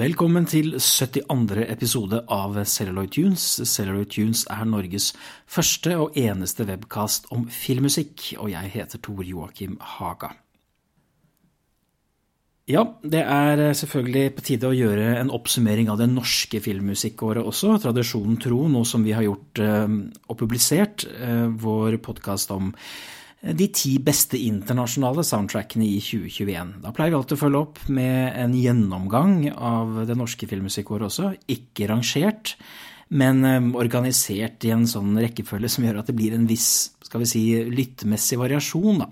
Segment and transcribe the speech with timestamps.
[0.00, 1.66] Velkommen til 72.
[1.68, 3.42] episode av Celluloid Tunes.
[3.68, 5.10] Celluloid Tunes er Norges
[5.44, 10.30] første og eneste webkast om filmmusikk, og jeg heter Tor Joakim Haga.
[12.70, 17.76] Ja, det er selvfølgelig på tide å gjøre en oppsummering av det norske filmmusikkåret også,
[17.84, 19.96] tradisjonen tro, nå som vi har gjort eh,
[20.30, 22.72] og publisert eh, vår podkast om
[23.40, 26.74] de ti beste internasjonale soundtrackene i 2021.
[26.84, 31.32] Da pleier vi alltid å følge opp med en gjennomgang av det norske filmmusikkåret også.
[31.48, 32.54] Ikke rangert,
[33.08, 37.24] men eh, organisert i en sånn rekkefølge som gjør at det blir en viss skal
[37.24, 39.02] vi si, lyttemessig variasjon.
[39.02, 39.08] da.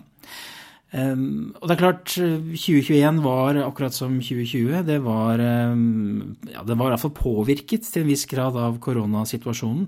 [0.88, 4.86] Um, og det er klart, 2021 var akkurat som 2020.
[4.88, 5.42] Det var,
[5.74, 9.84] um, ja, det var i hvert fall påvirket til en viss grad av koronasituasjonen.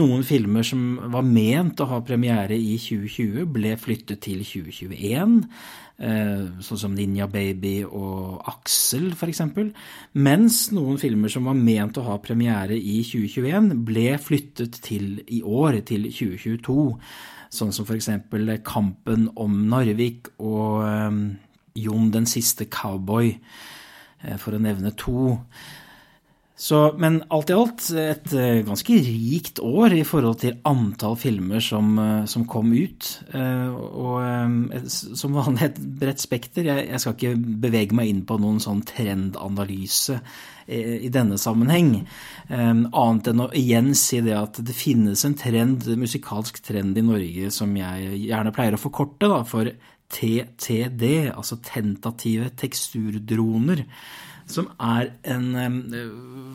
[0.00, 5.38] Noen filmer som var ment å ha premiere i 2020, ble flyttet til 2021.
[5.98, 9.42] Uh, sånn som Ninja Baby og Aksel, f.eks.
[10.16, 15.42] Mens noen filmer som var ment å ha premiere i 2021, ble flyttet til i
[15.44, 16.94] år, til 2022
[17.54, 18.10] sånn som f.eks.
[18.66, 21.20] Kampen om Narvik og um,
[21.78, 23.34] Jon den siste cowboy,
[24.24, 25.36] eh, for å nevne to.
[26.58, 31.62] Så, men alt i alt et eh, ganske rikt år i forhold til antall filmer
[31.62, 31.92] som,
[32.26, 33.12] som kom ut.
[33.30, 36.66] Og som vanlig et bredt spekter.
[36.66, 40.18] Jeg, jeg, skal ikke bevege meg inn på noen sånn trendanalyse
[40.68, 41.92] i denne sammenheng.
[42.48, 47.52] Annet enn å igjen si det at det finnes en trend, musikalsk trend i Norge
[47.54, 49.70] som jeg gjerne pleier å forkorte da, for
[50.08, 53.84] TTD, altså tentative teksturdroner.
[54.48, 55.50] Som er en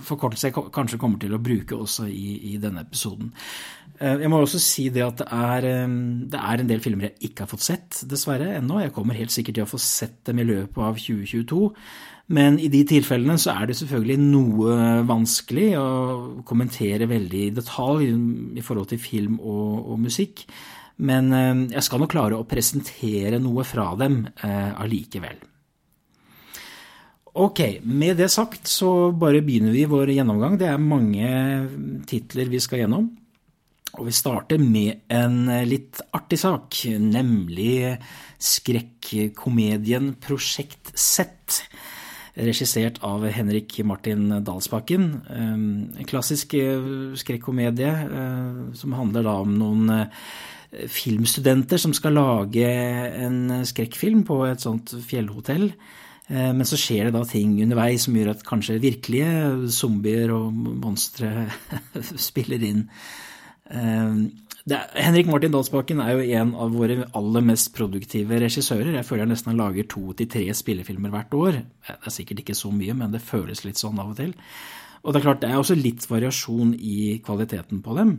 [0.02, 3.29] forkortelse jeg kanskje kommer til å bruke også i, i denne episoden.
[4.03, 5.68] Jeg må også si det at det er,
[6.34, 8.81] det er, en del filmer jeg ikke har fått sett, dessverre, ennå.
[8.81, 11.69] Jeg kommer helt sikkert til å få sett dem i løpet av 2022.
[12.31, 14.75] Men i de tilfellene så er det selvfølgelig noe
[15.07, 15.88] vanskelig å
[16.47, 18.13] kommentere veldig i detalj
[18.56, 20.45] i forhold til film og, og musikk.
[21.03, 25.41] Men eh, jeg skal nok klare å presentere noe fra dem eh, allikevel.
[27.44, 30.55] Ok, med det sagt så bare begynner vi vår gjennomgang.
[30.61, 31.28] Det er mange
[32.07, 33.09] titler vi skal gjennom.
[33.97, 37.97] Og vi starter med en litt artig sak, nemlig
[38.41, 41.59] skrekkomedien Prosjekt Z
[42.33, 45.09] regissert av Henrik Martin Dalsbakken.
[45.29, 45.53] Eh,
[46.01, 49.97] en klassisk eh, skrekkomedie eh, som handler da om noen
[50.89, 55.67] filmstudenter som skal lage en skrekkfilm på et sånt fjellhotell.
[56.33, 61.45] Men så skjer det da ting underveis som gjør at kanskje virkelige zombier og monstre
[62.27, 62.88] spiller inn.
[64.72, 68.94] Er, Henrik Martin Dalsbakken er jo en av våre aller mest produktive regissører.
[68.96, 71.57] Jeg føler jeg nesten lager to til tre spillefilmer hvert år.
[71.90, 74.31] Det er sikkert ikke så mye, men det føles litt sånn av og til.
[75.03, 78.13] Og det er klart, det er også litt variasjon i kvaliteten på dem.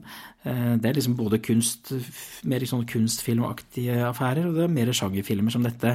[0.45, 1.95] Eh, det er liksom både kunst,
[2.45, 5.95] mer sånn kunstfilmaktige affærer, og det er mer sjangerfilmer som dette.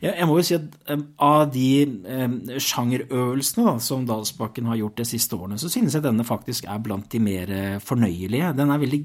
[0.00, 5.02] Jeg, må jo si at eh, av de eh, sjangerøvelsene da, som Dalsbakken har gjort
[5.02, 8.54] de siste årene, så synes jeg denne faktisk er blant de mer fornøyelige.
[8.56, 9.04] Den er veldig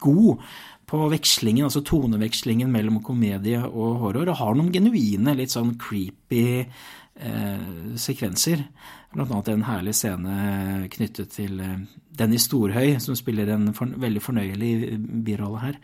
[0.00, 0.42] god
[0.88, 6.44] på vekslingen, altså tonevekslingen mellom komedie og horror, og har noen genuine, litt sånn creepy
[6.60, 7.64] eh,
[8.00, 8.66] sekvenser.
[9.14, 11.80] Blant annet en herlig scene knyttet til eh,
[12.14, 14.74] Denny Storhøy, som spiller en for, veldig fornøyelig
[15.26, 15.80] birolle her.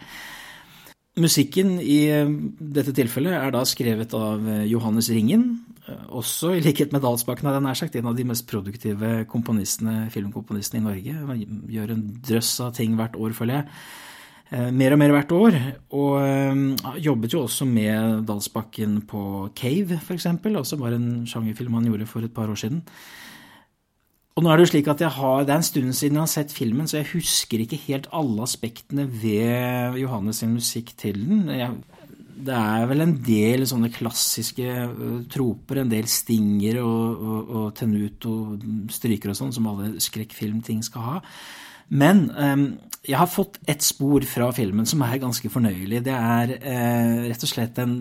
[1.19, 2.29] Musikken i eh,
[2.61, 5.49] dette tilfellet er da skrevet av eh, Johannes Ringen,
[5.91, 10.05] også i likhet med Dalsbakken, er det nær sagt, en av de mest produktive komponistene,
[10.15, 11.15] filmkomponistene i Norge.
[11.27, 13.81] Han gjør en drøss av ting hvert år, føler jeg.
[14.55, 15.59] Eh, mer og mer hvert år.
[15.99, 19.25] Og jobbet jo også med Dalsbakken på
[19.59, 22.85] Cave, f.eks., også bare en sjangerfilm han gjorde for et par år siden.
[24.39, 26.23] Og nå er Det jo slik at jeg har, det er en stund siden jeg
[26.23, 31.19] har sett filmen, så jeg husker ikke helt alle aspektene ved Johannes sin musikk til
[31.27, 31.49] den.
[31.51, 31.75] Jeg,
[32.47, 34.77] det er vel en del sånne klassiske
[35.33, 40.85] troper, en del stinger og, og, og tenut og stryker og sånn, som alle skrekkfilmting
[40.87, 41.19] skal ha.
[41.91, 42.65] Men um,
[43.03, 46.05] jeg har fått et spor fra filmen som er ganske fornøyelig.
[46.07, 47.97] Det er uh, rett og slett en,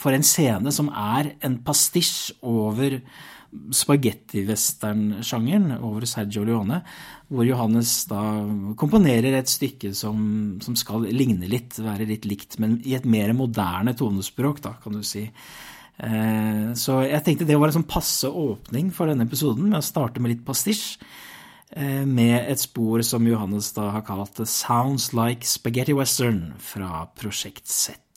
[0.00, 3.00] for en scene som er en pastisj over
[3.50, 6.80] spagetti-western-sjangeren, over Sergio Leone,
[7.30, 8.20] hvor Johannes da
[8.78, 13.32] komponerer et stykke som, som, skal ligne litt, være litt likt, men i et mer
[13.36, 15.24] moderne tonespråk, da, kan du si.
[16.00, 19.90] Uh, så jeg tenkte det var en sånn passe åpning for denne episoden, med å
[19.90, 20.84] starte med litt pastisj.
[21.70, 27.68] Eh, med et spor som Johannes da har kalt 'Sounds Like Spaghetti Western' fra Prosjekt
[27.68, 28.09] Z.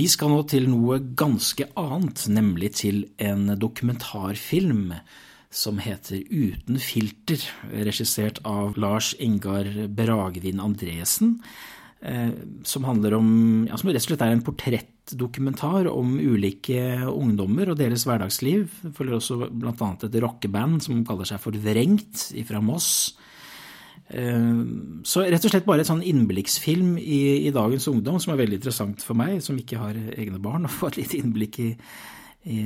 [0.00, 4.94] Vi skal nå til noe ganske annet, nemlig til en dokumentarfilm
[5.52, 11.34] som heter Uten filter, regissert av Lars Ingar Bragvin Andresen.
[12.00, 12.32] Eh,
[12.64, 13.28] som handler om
[13.68, 16.80] ja, som rett og slett er en portrettdokumentar om ulike
[17.10, 18.70] ungdommer og deres hverdagsliv.
[18.96, 19.74] Følger også bl.a.
[20.08, 23.18] et rockeband som kaller seg for Vrengt ifra Moss.
[24.10, 24.62] Eh,
[25.06, 28.58] så rett og slett bare et sånn innblikksfilm i, i, dagens ungdom som er veldig
[28.58, 31.68] interessant for meg, som ikke har egne barn, å få et lite innblikk i,
[32.50, 32.58] i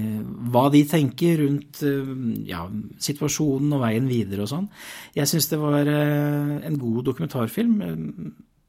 [0.55, 2.17] hva de tenker rundt eh,
[2.49, 2.65] ja,
[3.11, 4.73] situasjonen og veien videre og sånn.
[5.19, 7.79] Jeg syns det var en god dokumentarfilm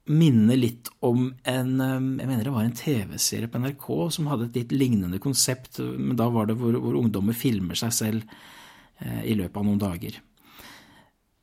[0.06, 4.60] minner litt om en Jeg mener det var en TV-serie på NRK som hadde et
[4.60, 8.36] litt lignende konsept, men da var det hvor, hvor ungdommer filmer seg selv
[9.00, 10.20] eh, i løpet av noen dager.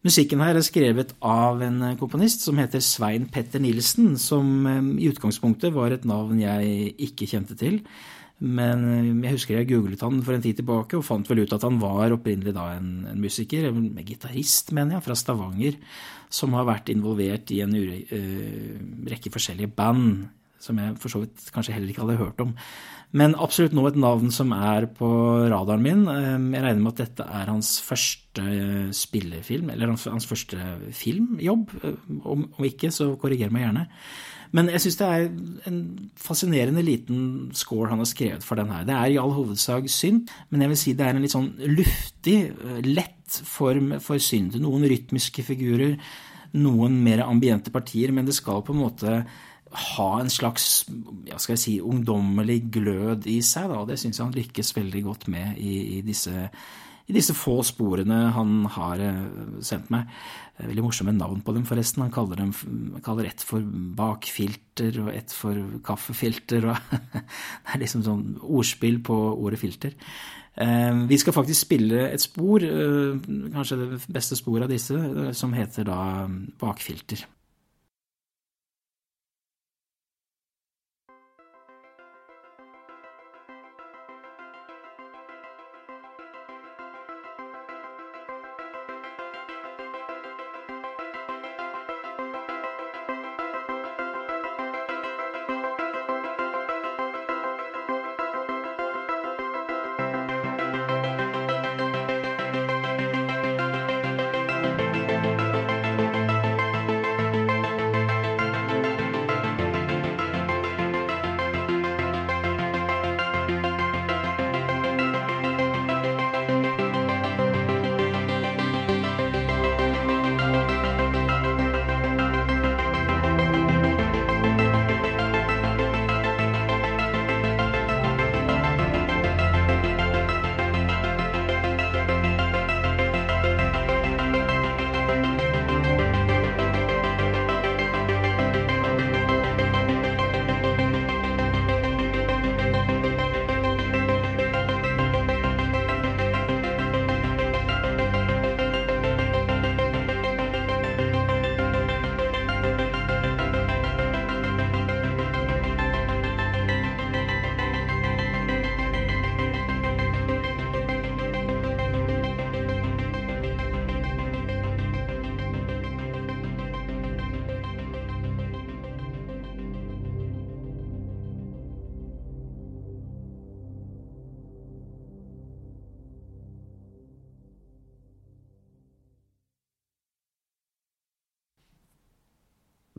[0.02, 4.66] Musikken her er skrevet av en komponist som heter Svein Petter Nilsen, som
[4.98, 7.78] i utgangspunktet var et navn jeg ikke kjente til.
[8.42, 11.62] Men jeg husker jeg googlet han for en tid tilbake og fant vel ut at
[11.62, 15.78] han var opprinnelig da en, en musiker, en gitarist, mener jeg, fra Stavanger,
[16.32, 18.80] som har vært involvert i en uh,
[19.12, 20.24] rekke forskjellige band,
[20.62, 22.56] som jeg for så vidt kanskje heller ikke hadde hørt om.
[23.12, 25.08] Men absolutt nå et navn som er på
[25.52, 26.04] radaren min.
[26.08, 28.44] Jeg regner med at dette er hans første
[28.96, 30.56] spillefilm, eller hans første
[30.96, 31.74] filmjobb.
[32.24, 33.84] Om ikke, så korriger meg gjerne.
[34.52, 35.22] Men jeg syns det er
[35.68, 35.78] en
[36.20, 37.20] fascinerende liten
[37.56, 38.84] score han har skrevet for den her.
[38.88, 41.54] Det er i all hovedsak synd, men jeg vil si det er en litt sånn
[41.72, 44.58] luftig, eh, lett form for synd.
[44.60, 45.96] Noen rytmiske figurer,
[46.52, 49.22] noen mer ambiente partier, men det skal på en måte
[49.72, 50.84] ha en slags
[51.28, 53.70] ja, skal jeg si, ungdommelig glød i seg.
[53.72, 53.82] Da.
[53.88, 56.48] Det syns jeg han lykkes veldig godt med i, i disse
[57.10, 59.22] i disse få sporene han har eh,
[59.64, 60.10] sendt meg.
[60.62, 62.04] Veldig morsomme navn på dem, forresten.
[62.04, 62.52] Han kaller, dem,
[63.04, 63.64] kaller ett for
[63.98, 66.68] bakfilter og ett for kaffefilter.
[66.70, 69.98] Og det er liksom sånn ordspill på ordet filter.
[70.54, 73.18] Eh, vi skal faktisk spille et spor, eh,
[73.56, 76.00] kanskje det beste sporet av disse, som heter da
[76.62, 77.26] bakfilter.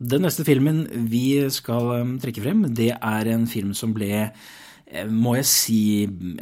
[0.03, 5.07] Den neste filmen vi skal um, trekke frem, det er en film som ble eh,
[5.07, 5.79] må jeg si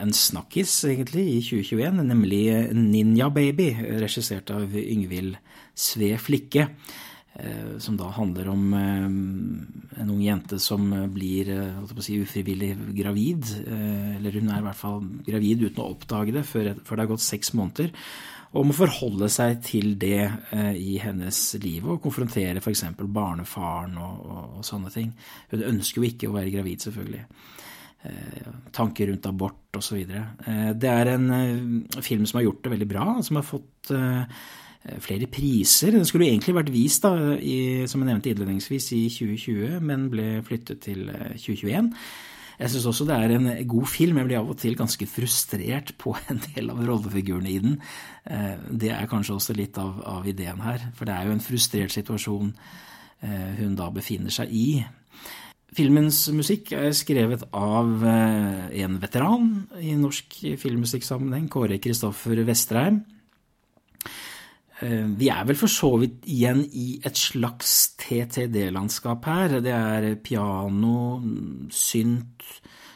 [0.02, 2.42] en snakkis, egentlig, i 2021, nemlig
[2.74, 3.70] Ninja Baby,
[4.02, 5.38] regissert av Yngvild
[5.78, 6.66] Sve Flikke.
[7.38, 9.06] Eh, som da handler om eh,
[10.02, 11.54] en ung jente som blir
[12.02, 13.54] si, ufrivillig gravid.
[14.18, 17.30] Eller hun er i hvert fall gravid uten å oppdage det før det har gått
[17.30, 17.94] seks måneder
[18.52, 22.84] og må forholde seg til det eh, i hennes liv og konfrontere f.eks.
[23.00, 25.14] barnefaren og, og, og, sånne ting.
[25.54, 27.22] Hun ønsker jo ikke å være gravid, selvfølgelig.
[28.10, 30.02] Eh, tanker rundt abort osv.
[30.04, 31.30] Eh, det er en
[32.04, 33.94] film som har gjort det veldig bra, som har fått
[34.82, 35.94] flere priser.
[35.94, 40.28] Den skulle egentlig vært vist, da, i, som jeg nevnte innledningsvis, i 2020, men ble
[40.48, 41.06] flyttet til
[41.38, 41.92] 2021.
[42.62, 44.18] Eh, jeg syns også det er en god film.
[44.18, 47.78] Jeg blir av og til ganske frustrert på en del av rollefigurene i den.
[48.26, 51.44] Eh, det er kanskje også litt av, av ideen her, for det er jo en
[51.44, 52.54] frustrert situasjon
[53.22, 54.68] eh, hun da befinner seg i.
[55.72, 59.46] Filmens musikk er skrevet av en veteran
[59.80, 62.98] i norsk filmmusikksammenheng, Kåre Kristoffer Vestreim.
[64.82, 69.60] Vi er vel for så vidt igjen i et slags TTD-landskap her.
[69.62, 71.20] Det er piano,
[71.70, 72.48] synt,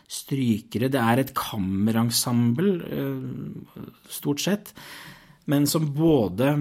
[0.10, 0.89] strykere.
[0.89, 2.72] Det er et kammerensemble,
[4.10, 4.74] stort sett,
[5.46, 6.56] men som både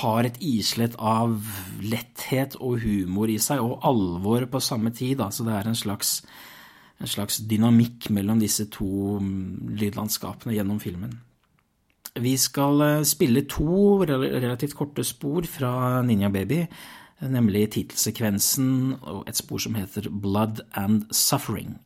[0.00, 1.36] har et islett av
[1.84, 5.20] letthet og humor i seg, og alvor på samme tid.
[5.30, 6.16] Så det er en slags,
[7.00, 11.18] en slags dynamikk mellom disse to mm, lydlandskapene gjennom filmen.
[12.20, 16.64] Vi skal eh, spille to relativt korte spor fra Ninja Baby,
[17.20, 21.80] nemlig tittelsekvensen og et spor som heter Blood and Suffering.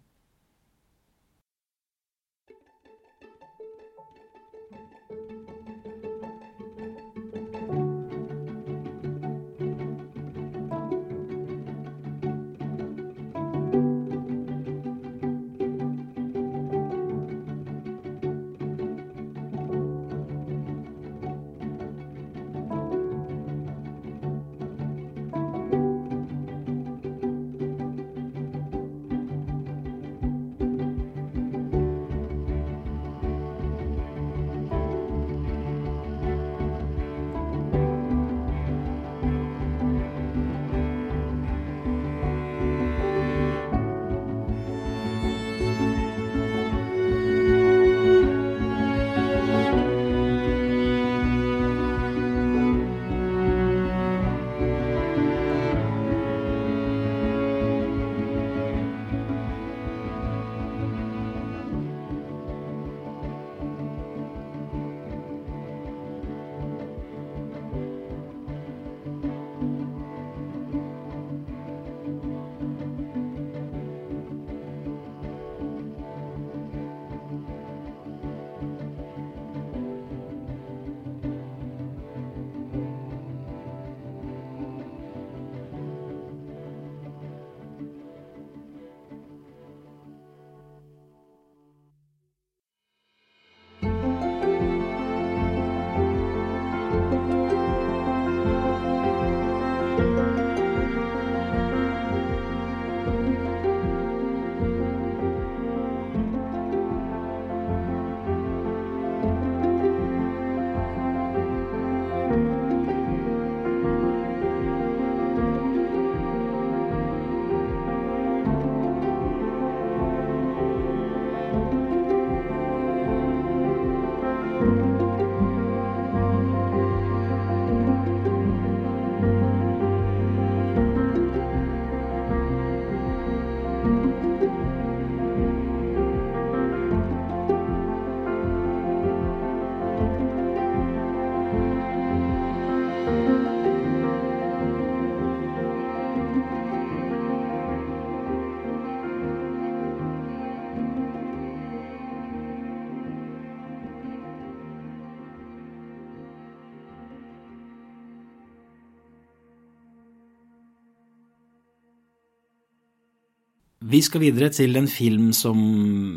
[163.88, 165.58] Vi skal videre til en film som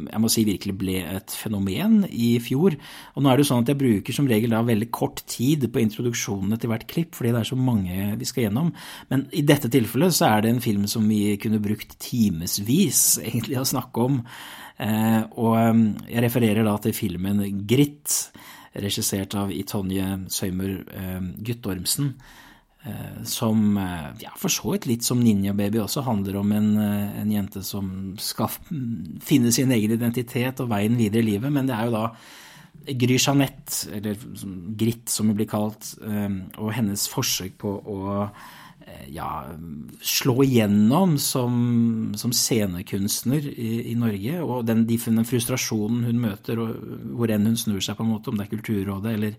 [0.10, 2.75] jeg må si virkelig ble et fenomen i fjor.
[3.16, 5.63] Og nå er det jo sånn at jeg bruker som regel da veldig kort tid
[5.72, 8.74] på introduksjonene til hvert klipp, fordi det er så mange vi skal gjennom.
[9.13, 13.62] Men i dette tilfellet så er det en film som vi kunne brukt timevis egentlig
[13.62, 14.20] å snakke om.
[14.82, 18.18] Eh, og eh, jeg refererer da til filmen Gritt,
[18.84, 22.16] regissert av Itonje Søymer eh, Guttormsen.
[22.84, 26.70] Eh, som eh, ja, for så vidt litt som Ninja Baby også handler om en,
[26.82, 28.50] eh, en, jente som skal
[29.22, 31.54] finne sin egen identitet og veien videre i livet.
[31.54, 32.08] Men det er jo da
[32.98, 34.17] Gry Jeanette, eller
[34.80, 38.15] Gritt som hun blir kalt, og hennes forsøk på å
[39.13, 39.28] ja,
[40.02, 41.60] slå igjennom som,
[42.17, 44.39] som scenekunstner i, i, Norge.
[44.41, 46.63] Og den, den frustrasjonen hun møter,
[47.13, 49.38] hvor enn hun snur seg, på en måte, om det er Kulturrådet eller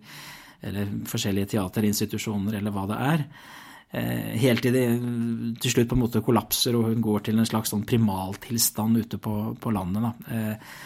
[0.62, 3.24] eller forskjellige teaterinstitusjoner, eller hva det er.
[3.92, 4.86] Eh, helt til det
[5.60, 9.20] til slutt på en måte kollapser, og hun går til en slags sånn primaltilstand ute
[9.20, 10.06] på, på landet.
[10.06, 10.12] Da.
[10.32, 10.78] Eh,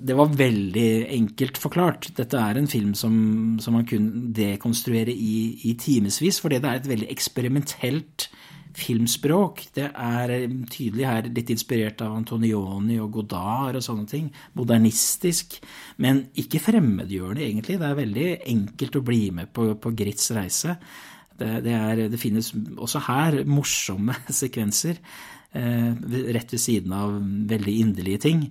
[0.00, 2.12] det var veldig enkelt forklart.
[2.16, 3.14] Dette er en film som,
[3.60, 8.30] som man kunne dekonstruere i, i timevis, fordi det er et veldig eksperimentelt
[8.76, 9.62] filmspråk.
[9.76, 14.28] Det er eh, tydelig her litt inspirert av Antonioni og Godard og sånne ting.
[14.58, 15.58] Modernistisk,
[16.02, 17.78] men ikke fremmedgjørende, egentlig.
[17.80, 20.76] Det er veldig enkelt å bli med på, på Grits reise.
[21.40, 25.00] Det, det, er, det, finnes også her morsomme sekvenser.
[25.50, 27.16] rett ved siden av
[27.50, 28.44] veldig inderlige ting.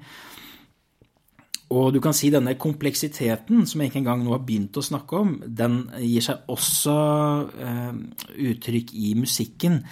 [1.69, 5.19] Og du kan si denne kompleksiteten som jeg ikke engang nå har begynt å snakke
[5.19, 6.95] om, den gir seg også
[7.61, 7.99] eh,
[8.49, 9.83] uttrykk i musikken,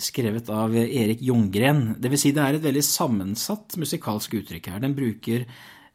[0.00, 2.00] skrevet av Erik Ljunggren.
[2.02, 4.82] Det vil si det er et veldig sammensatt musikalsk uttrykk her.
[4.82, 5.44] Den bruker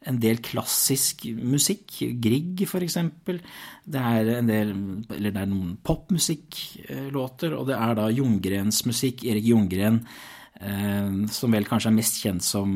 [0.05, 2.99] en del klassisk musikk, Grieg f.eks.
[3.25, 4.71] Det er en del,
[5.17, 11.51] eller det er noen popmusikklåter, og det er da Ljunggrens musikk, Erik Junggren, Eh, som
[11.51, 12.69] vel kanskje er mest kjent som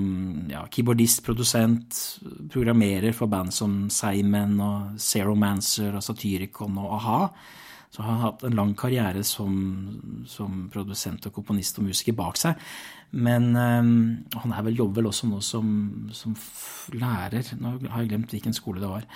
[0.51, 1.95] ja, keyboardist, produsent,
[2.51, 7.21] programmerer for band som Simon og Zero Mancer og Satyricon og a-ha.
[7.89, 9.53] Så han hatt en lang karriere som,
[10.29, 12.59] som produsent og komponist og musiker bak seg.
[13.17, 13.93] Men um,
[14.43, 15.71] han er vel, jobber vel også nå som,
[16.13, 16.35] som,
[16.93, 17.55] lærer.
[17.57, 19.07] Nå har jeg glemt hvilken skole det var.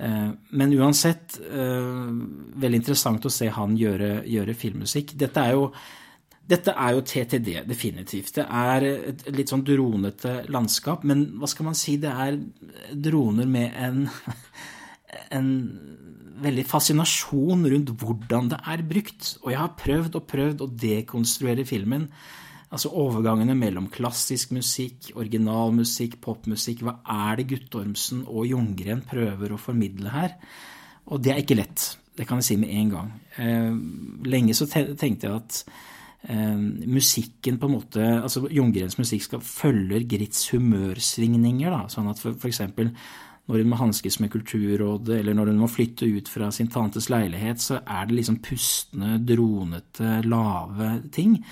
[0.00, 2.08] Uh, men uansett, uh,
[2.64, 5.12] veldig interessant å se han gjøre, gjøre filmmusikk.
[5.20, 5.68] Dette er jo
[6.44, 8.34] dette er jo TTD, definitivt.
[8.36, 12.36] Det er et litt sånn dronete landskap, men hva skal man si, det er
[12.92, 14.02] droner med en,
[15.38, 15.50] en
[16.44, 19.30] veldig fascinasjon rundt hvordan det er brukt.
[19.42, 22.10] Og jeg har prøvd og prøvd å dekonstruere filmen.
[22.74, 26.82] Altså overgangene mellom klassisk musikk, originalmusikk, popmusikk.
[26.84, 26.98] Hva
[27.30, 30.36] er det Guttormsen og Ljunggren prøver å formidle her?
[31.08, 31.86] Og det er ikke lett.
[32.14, 33.10] Det kan jeg si med en gang.
[33.40, 33.74] Eh,
[34.28, 35.62] lenge så tenkte jeg at
[36.24, 41.68] musikken på en måte altså Ljunggrens musikk skal følger Grits humørsvingninger.
[41.68, 42.94] da, sånn at for, eksempel
[43.44, 47.10] når hun må hanskes med Kulturrådet, eller når hun må flytte ut fra sin tantes
[47.12, 51.42] leilighet, så er det liksom pustende, dronete, lave ting.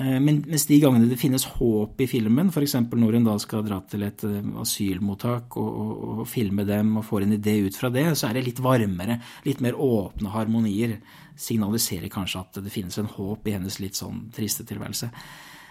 [0.00, 2.76] Eh, men mens de gangene det finnes håp i filmen, f.eks.
[2.88, 7.04] når hun da skal dra til et eh, asylmottak og, og, og, filme dem og
[7.06, 10.96] får en idé ut fra det, så er det litt varmere, litt mer åpne harmonier.
[11.36, 15.10] Signaliserer kanskje at det finnes en håp i hennes litt sånn triste tilværelse.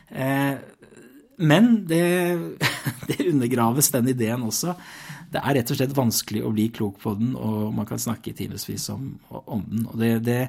[0.09, 0.55] Eh,
[1.43, 2.03] men det,
[3.09, 4.75] det undergraves, den ideen også
[5.33, 8.35] det er rett og slett vanskelig å bli klok på den, og man kan snakke
[8.37, 9.87] timevis om, om, den.
[9.89, 10.39] Og det, det,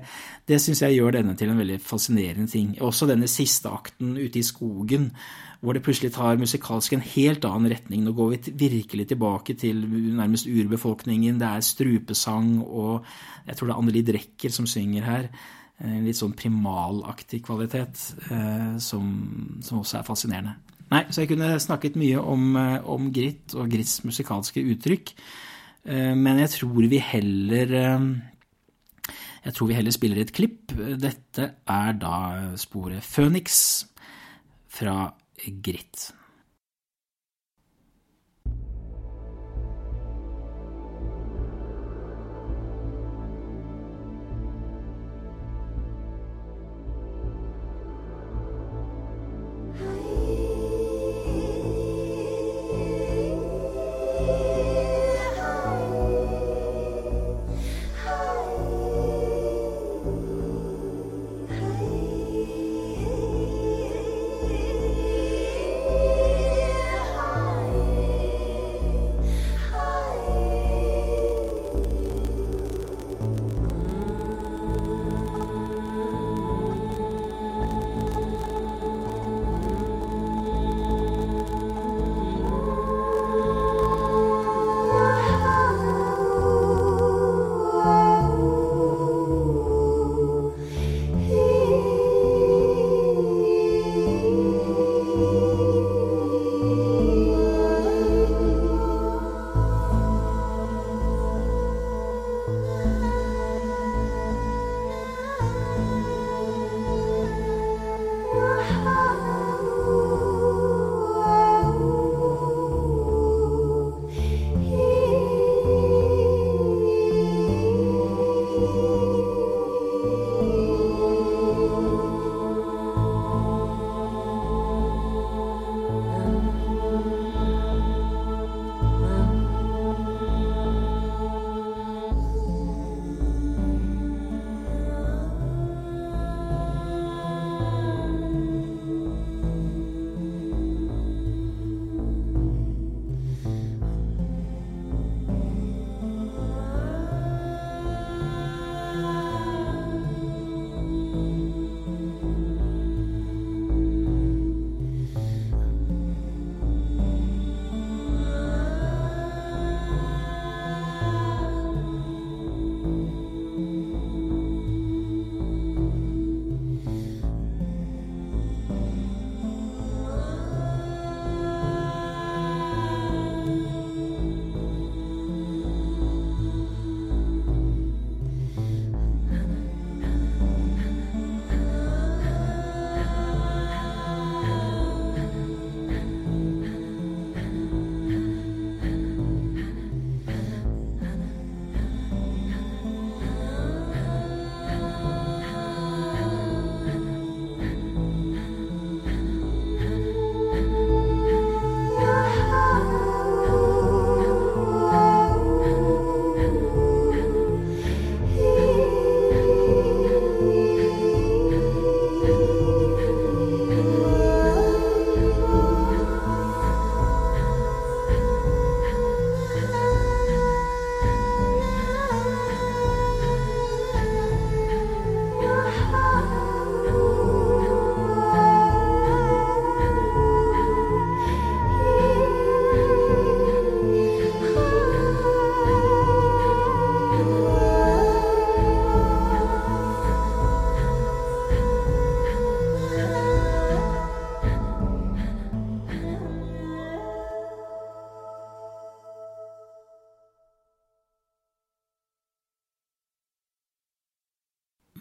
[0.50, 2.74] det syns jeg gjør denne til en veldig fascinerende ting.
[2.85, 5.11] Også denne siste akten ute i skogen,
[5.64, 8.03] hvor det plutselig tar musikalsk en helt annen retning.
[8.05, 11.38] Nå går vi virkelig tilbake til nærmest urbefolkningen.
[11.40, 13.07] Det er strupesang, og
[13.46, 15.31] jeg tror det er Anneli Drecker som synger her.
[16.05, 17.96] Litt sånn primalaktig kvalitet
[18.31, 19.09] eh, som,
[19.64, 20.55] som også er fascinerende.
[20.92, 25.14] Nei, så jeg kunne snakket mye om, eh, om Grit og Grits musikalske uttrykk.
[25.88, 27.77] Eh, men jeg tror vi heller
[29.44, 30.72] Jeg tror vi heller spiller et klipp.
[30.72, 33.85] Dette er da sporet Phoenix
[34.72, 35.12] fra
[35.50, 36.14] Grit.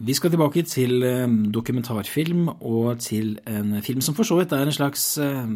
[0.04, 4.66] Vi skal tilbake til eh, dokumentarfilm og til en film som for så vidt er
[4.66, 5.46] en slags eh,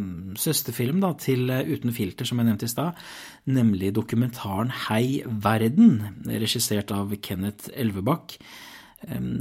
[0.40, 2.96] søsterfilm da, til eh, Uten filter, som jeg nevnte i stad,
[3.50, 8.38] nemlig dokumentaren Hei verden, regissert av Kenneth Elvebakk.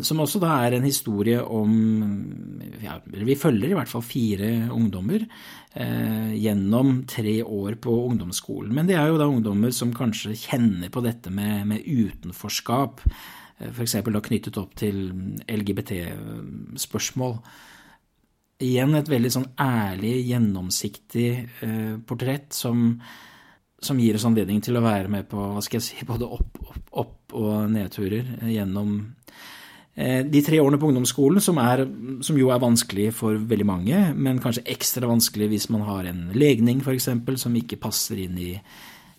[0.06, 1.72] Som også da er en historie om
[2.78, 8.76] ja, Vi følger i hvert fall fire ungdommer eh, gjennom tre år på ungdomsskolen.
[8.76, 13.02] Men det er jo da ungdommer som kanskje kjenner på dette med, med utenforskap
[13.58, 13.98] f.eks.
[14.06, 15.10] da knyttet opp til
[15.50, 17.34] LGBT-spørsmål.
[18.66, 21.28] Igjen et veldig sånn ærlig, gjennomsiktig
[21.66, 22.96] eh, portrett som,
[23.78, 26.58] som, gir oss anledning til å være med på hva skal jeg si, både opp,
[26.66, 28.98] opp, opp og nedturer eh, gjennom
[29.94, 31.86] eh, de tre årene på ungdomsskolen, som, er,
[32.26, 36.28] som, jo er vanskelig for veldig mange, men kanskje ekstra vanskelig hvis man har en
[36.38, 37.12] legning f.eks.
[37.42, 38.56] som ikke passer inn i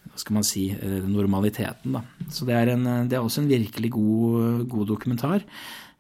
[0.09, 1.99] hva skal man si, eh, normaliteten.
[1.99, 2.05] Da.
[2.33, 5.45] Så det er, en, det er, også en virkelig god, god dokumentar.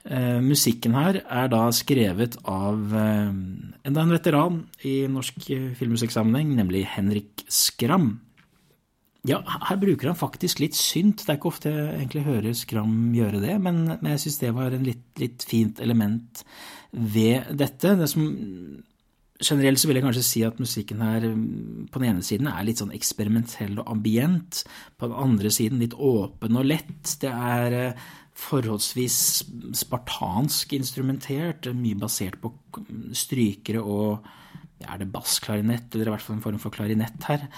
[0.09, 3.35] Eh, musikken her er da skrevet av eh,
[3.89, 8.17] enda en veteran i norsk filmmusikksammenheng, nemlig Henrik Skram.
[9.27, 11.25] Ja, her bruker han faktisk litt synt.
[11.25, 14.53] Det er ikke ofte jeg egentlig hører Skram gjøre det, men, men jeg syns det
[14.57, 16.45] var en litt, litt, fint element
[16.93, 17.97] ved dette.
[17.99, 18.29] Det som
[19.39, 22.65] Generelt så vil jeg kanskje si at musikken her mm, på den ene siden er
[22.67, 24.65] litt sånn eksperimentell og ambient.
[24.99, 27.15] På den andre siden litt åpen og lett.
[27.23, 29.21] Det er eh, forholdsvis
[29.79, 32.55] spartansk instrumentert, mye basert på
[33.17, 34.35] strykere og
[34.79, 37.49] Er det bassklarinett, eller i hvert fall en form for klarinett her?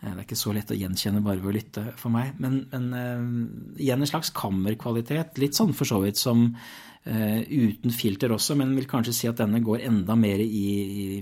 [0.00, 2.36] Eh, det er ikke så lett å gjenkjenne bare ved å lytte for meg.
[2.40, 5.40] Men, men igjen en slags kammerkvalitet.
[5.40, 9.40] Litt sånn for så vidt som Eh, uten filter også, men vil kanskje si at
[9.40, 11.18] denne går enda mer i,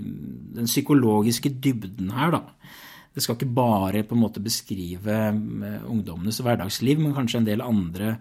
[0.53, 2.41] den psykologiske dybden her, da.
[3.11, 7.63] Det skal ikke bare på en måte beskrive eh, ungdommenes hverdagsliv, men kanskje en del
[7.65, 8.13] andre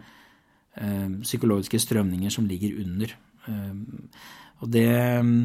[0.75, 3.15] eh, psykologiske strømninger som ligger under.
[3.47, 3.77] Eh,
[4.61, 4.91] og det
[5.23, 5.45] mm,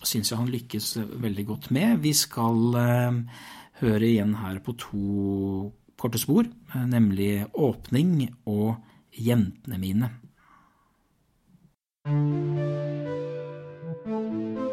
[0.00, 0.88] syns jeg han lykkes
[1.20, 1.98] veldig godt med.
[2.06, 3.20] Vi skal eh,
[3.82, 5.68] høre igjen her på to
[6.00, 8.78] korte spor, eh, nemlig Åpning og
[9.18, 10.10] Jentene mine.
[12.08, 12.48] Thank
[14.06, 14.67] you.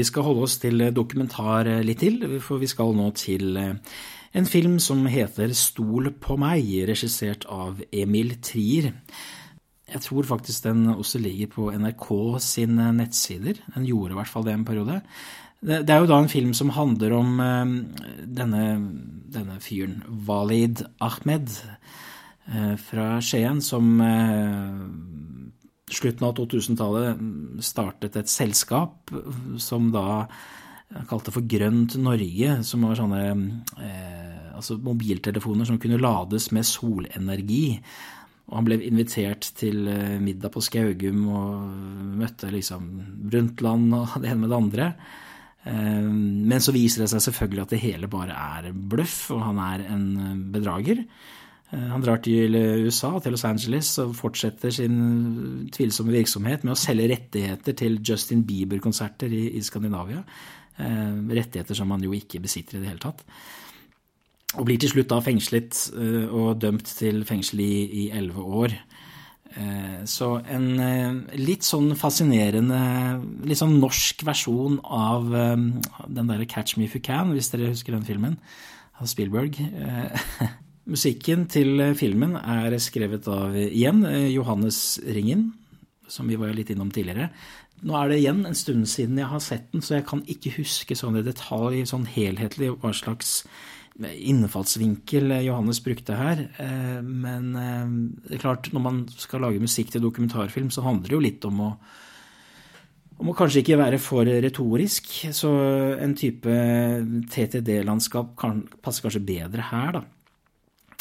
[0.00, 4.78] Vi skal holde oss til dokumentar litt til, for vi skal nå til en film
[4.80, 8.94] som heter Stol på meg, regissert av Emil Trier.
[9.90, 12.08] Jeg tror faktisk den også ligger på NRK
[12.40, 13.60] sine nettsider.
[13.74, 15.00] Den gjorde i hvert fall det en periode.
[15.60, 17.34] Det er jo da en film som handler om
[18.40, 18.64] denne,
[19.34, 21.52] denne fyren, Walid Ahmed
[22.86, 24.00] fra Skien, som
[25.90, 27.20] slutten av 2000-tallet
[27.64, 29.12] startet et selskap
[29.60, 30.24] som da
[31.10, 37.78] kalte for Grønt Norge, som var sånne eh, altså mobiltelefoner som kunne lades med solenergi.
[38.50, 41.82] Og han ble invitert til eh, middag på Skaugum og
[42.20, 42.88] møtte liksom
[43.30, 44.88] Brundtland og det ene med det andre.
[45.62, 49.62] Eh, men så viser det seg selvfølgelig at det hele bare er bløff, og han
[49.70, 50.08] er en
[50.50, 51.04] bedrager.
[51.70, 52.56] Eh, han drar til
[52.86, 58.44] USA, til Los Angeles, og fortsetter sin tvilsomme virksomhet med å selge rettigheter til Justin
[58.48, 60.24] Bieber-konserter i, i, Skandinavia.
[60.78, 63.24] Eh, rettigheter som han jo ikke besitter i det hele tatt.
[64.58, 68.80] Og blir til slutt da fengslet eh, og dømt til fengsel i elleve år.
[69.50, 72.78] Eh, så en eh, litt sånn fascinerende,
[73.48, 75.56] litt sånn norsk versjon av eh,
[76.06, 78.38] den derre Catch Me If You Can, hvis dere husker den filmen,
[79.00, 79.58] av Spielberg.
[80.90, 85.52] Musikken til filmen er skrevet av igjen Johannes Ringen,
[86.10, 87.28] som vi var litt innom tidligere.
[87.86, 90.52] Nå er det igjen en stund siden jeg har sett den, så jeg kan ikke
[90.58, 93.44] huske sånn i detalj, sånn helhetlig, hva slags
[94.00, 96.44] innfallsvinkel Johannes brukte her.
[96.60, 97.96] Eh, men eh,
[98.28, 101.50] det er klart, når man skal lage musikk til dokumentarfilm, så handler det jo litt
[101.50, 101.72] om å
[103.20, 105.50] om å kanskje ikke være for retorisk, så
[106.00, 106.54] en type
[107.28, 110.00] TTD-landskap kan, passer kanskje bedre her, da.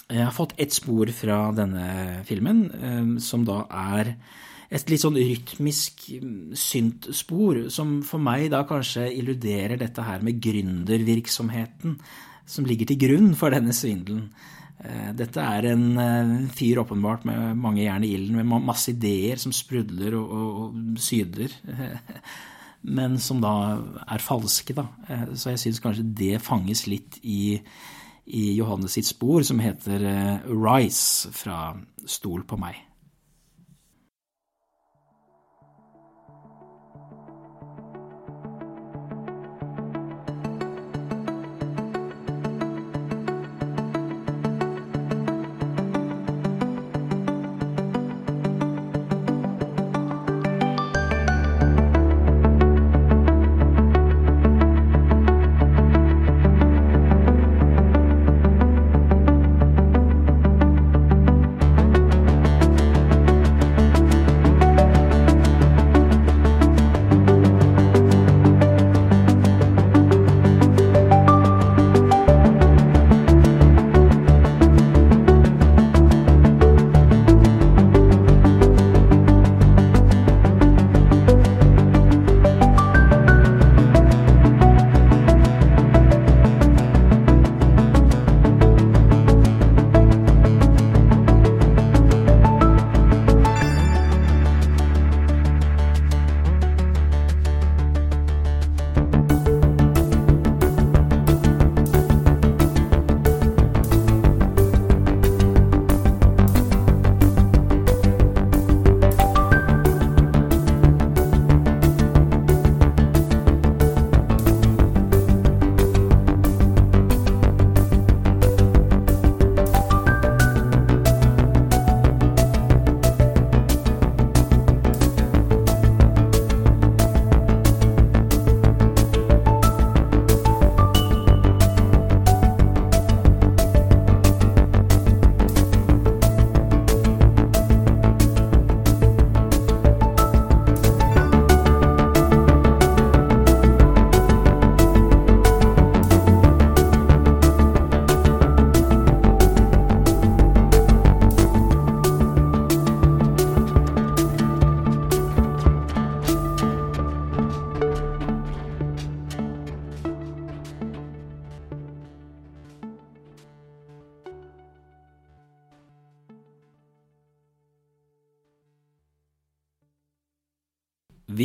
[0.10, 4.16] Jeg har fått ett spor fra denne filmen, eh, som da er
[4.70, 10.42] et litt sånn rytmisk mm, syntspor, som for meg da kanskje illuderer dette her med
[10.42, 12.00] gründervirksomheten
[12.50, 14.32] som ligger til grunn for denne svindelen.
[14.82, 19.38] Eh, dette er en eh, fyr åpenbart med mange jern i ilden, med masse ideer
[19.38, 21.54] som sprudler og, og, og syder.
[22.98, 23.54] Men som da
[24.10, 24.88] er falske, da.
[25.36, 27.60] Så jeg syns kanskje det fanges litt i
[28.30, 31.74] i Johannes sitt spor, som heter eh, Rise fra
[32.06, 32.89] Stol på meg.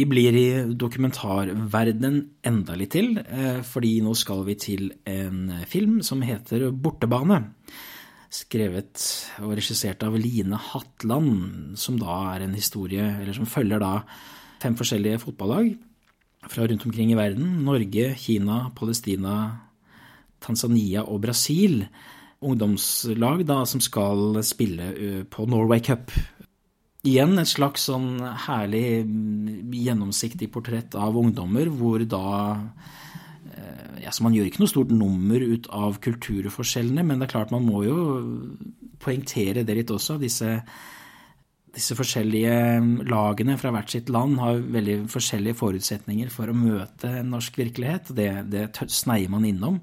[0.04, 6.02] Vi blir i dokumentarverdenen enda litt til, eh, fordi nå skal vi til en film
[6.02, 7.38] som heter Bortebane.
[8.28, 9.00] Skrevet
[9.40, 14.02] og regissert av Line Hatland, som da er en historie, eller som følger da
[14.60, 15.78] fem forskjellige fotballag.
[16.48, 17.64] fra rundt omkring i verden.
[17.64, 19.60] Norge, Kina, Palestina,
[20.38, 21.88] Tanzania og Brasil.
[22.42, 26.10] Ungdomslag da, som skal spille på Norway Cup.
[27.04, 32.24] Igjen et slags sånn herlig mm, gjennomsiktig portrett av ungdommer, hvor da
[34.04, 37.54] ja, så Man gjør ikke noe stort nummer ut av kulturforskjellene, men det er klart
[37.54, 37.96] man må jo
[39.00, 40.18] poengtere det litt også.
[40.20, 40.58] Disse
[41.74, 47.58] disse forskjellige lagene fra hvert sitt land har veldig forskjellige forutsetninger for å møte norsk
[47.58, 48.12] virkelighet.
[48.14, 49.80] Det, det sneier man innom.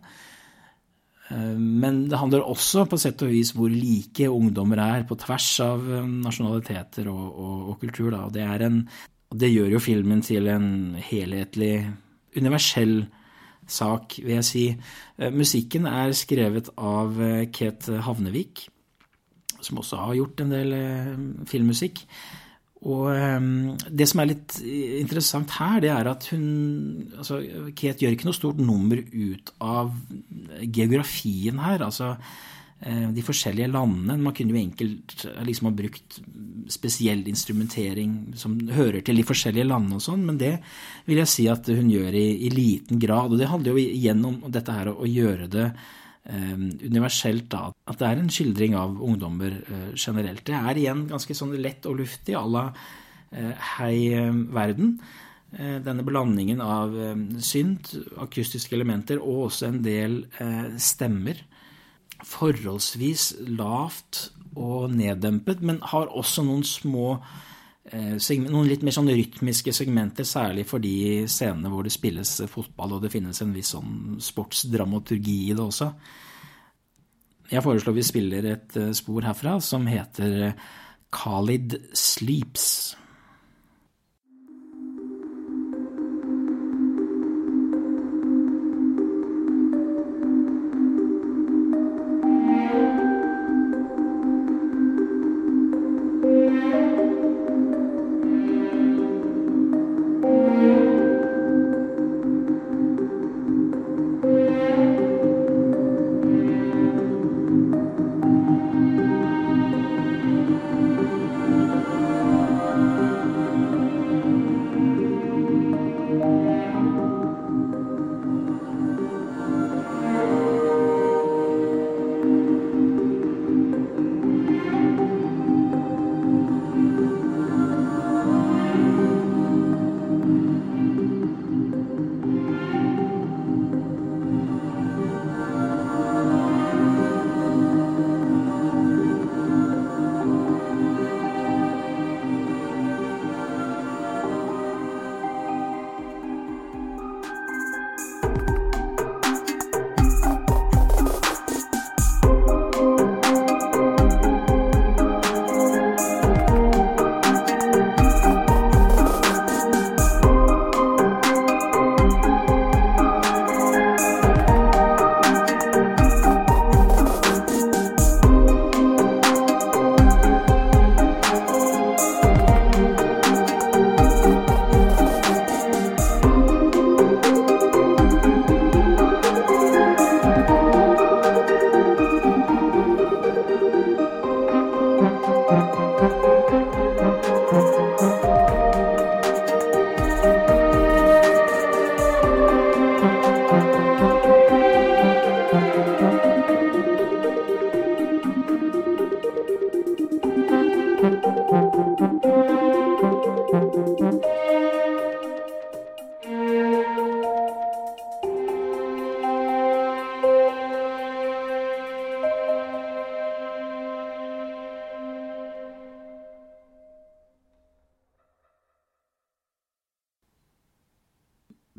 [1.32, 5.48] Eh, men det handler også på sett og vis hvor like ungdommer er på tvers
[5.64, 8.12] av eh, nasjonaliteter og, og, og kultur.
[8.14, 8.26] Da.
[8.34, 8.84] Det, en,
[9.32, 10.68] det, gjør jo filmen til en
[11.00, 11.76] helhetlig,
[12.36, 13.06] universell
[13.72, 14.68] sak, vil jeg si.
[15.18, 17.18] Eh, musikken er skrevet av
[17.56, 18.68] Kate Havnevik
[19.62, 20.72] som også har gjort en del
[21.46, 22.00] filmmusikk.
[22.90, 23.50] Og eh,
[23.90, 26.46] det som er litt interessant her, det er at hun
[27.18, 27.42] altså
[27.78, 29.94] Kate gjør ikke noe stort nummer ut av
[30.66, 31.86] geografien her.
[31.86, 32.16] altså
[32.82, 34.18] eh, de forskjellige landene.
[34.18, 36.20] Man kunne jo enkelt liksom ha brukt
[36.72, 40.56] spesiell instrumentering som hører til de forskjellige landene og sånn, men det
[41.06, 43.34] vil jeg si at hun gjør i, i liten grad.
[43.34, 48.08] Og det handler jo igjen dette her å gjøre det Eh, universelt da, at det
[48.08, 50.44] er en skildring av ungdommer eh, generelt.
[50.46, 52.68] Det er igjen ganske sånn lett og luftig à la
[53.32, 53.98] eh, Hei
[54.54, 54.98] verden.
[55.52, 56.94] Denne blandingen av
[57.44, 57.90] synt,
[58.24, 60.14] akustiske elementer og også en del
[60.80, 61.42] stemmer.
[62.24, 63.26] Forholdsvis
[63.58, 67.18] lavt og neddempet, men har også noen små
[67.90, 73.02] noen litt mer sånn rytmiske segmenter, særlig for de scenene hvor det spilles fotball og
[73.06, 75.90] det finnes en viss sånn sportsdramaturgi i det også.
[77.52, 80.68] Jeg foreslår vi spiller et eh, spor herfra som heter eh,
[81.12, 82.96] Khalid Sleeps.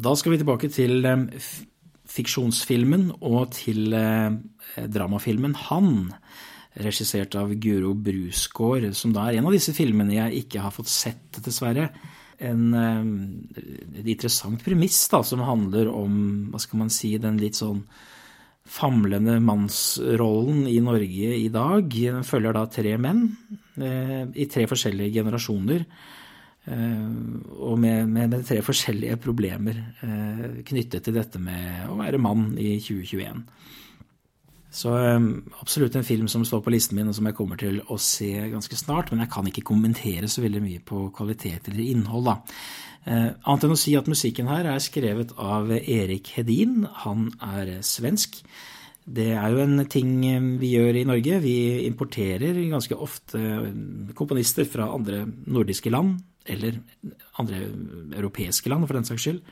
[0.03, 1.51] Da skal vi tilbake til eh,
[2.11, 4.35] fiksjonsfilmen og til eh,
[4.91, 5.93] dramafilmen Han,
[6.83, 10.91] regissert av Guro Brusgaard, som da er en av disse filmene jeg ikke har fått
[10.91, 11.91] sett, dessverre.
[12.43, 16.17] En, eh, et interessant premiss da, som handler om,
[16.51, 17.85] hva skal man si, den litt sånn
[18.73, 21.93] famlende mannsrollen i Norge i dag.
[21.93, 23.25] Den følger da tre menn
[23.75, 26.22] i tre forskjellige generasjoner Eh,
[26.63, 32.53] og med, med, med, tre forskjellige problemer eh, knyttet til dette med å være mann
[32.55, 33.43] i 2021.
[34.73, 34.93] Så
[35.61, 38.31] absolutt en film som står på listen min, og som jeg kommer til å se
[38.49, 39.11] ganske snart.
[39.13, 42.39] Men jeg kan ikke kommentere så veldig mye på kvalitet eller innhold, da.
[43.05, 46.87] Annet enn å si at musikken her er skrevet av Erik Hedin.
[47.03, 48.39] Han er svensk.
[49.05, 50.23] Det er jo en ting
[50.61, 51.41] vi gjør i Norge.
[51.43, 53.41] Vi importerer ganske ofte
[54.17, 56.81] komponister fra andre nordiske land, eller
[57.39, 57.61] andre
[58.17, 59.43] europeiske land, for den saks skyld.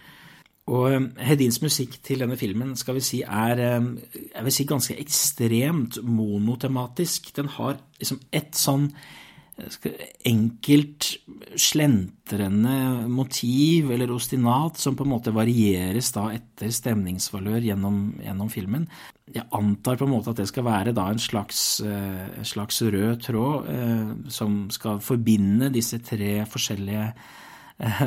[0.71, 5.99] Og Hedins musikk til denne filmen skal vi si er jeg vil si, ganske ekstremt
[6.07, 7.33] monotematisk.
[7.37, 8.91] Den har liksom ett sånn
[10.27, 11.07] enkelt,
[11.59, 18.87] slentrende motiv eller ostinat som på en måte varieres da etter stemningsvalør gjennom, gjennom filmen.
[19.31, 22.81] Jeg antar på en måte at det skal være da en slags, en eh, slags
[22.83, 27.07] rød tråd eh, som skal forbinde disse tre forskjellige
[27.79, 28.03] eh,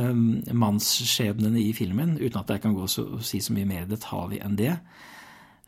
[0.52, 4.60] mannsskjebnene i filmen, uten at jeg kan gå og si så mye mer detalj enn
[4.60, 4.76] det.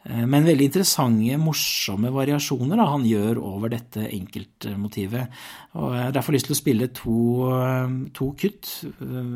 [0.06, 5.40] Eh, men veldig interessante, morsomme variasjoner da, han gjør over dette enkeltmotivet.
[5.80, 7.18] Og Jeg har derfor lyst til å spille to,
[7.56, 8.86] eh, to kutt.
[8.86, 9.34] Eh,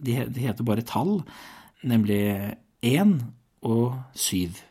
[0.00, 1.22] de heter bare tall,
[1.84, 3.20] nemlig én
[3.62, 4.67] og syv.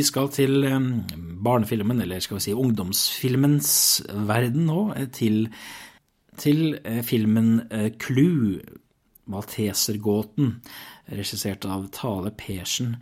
[0.00, 0.62] Vi skal til
[1.44, 3.72] barnefilmen, eller skal vi si ungdomsfilmens
[4.28, 5.42] verden nå, eh, til,
[6.40, 8.62] til eh, filmen eh, Clue,
[9.30, 10.54] Maltesergåten,
[11.12, 12.96] regissert av Tale Persen.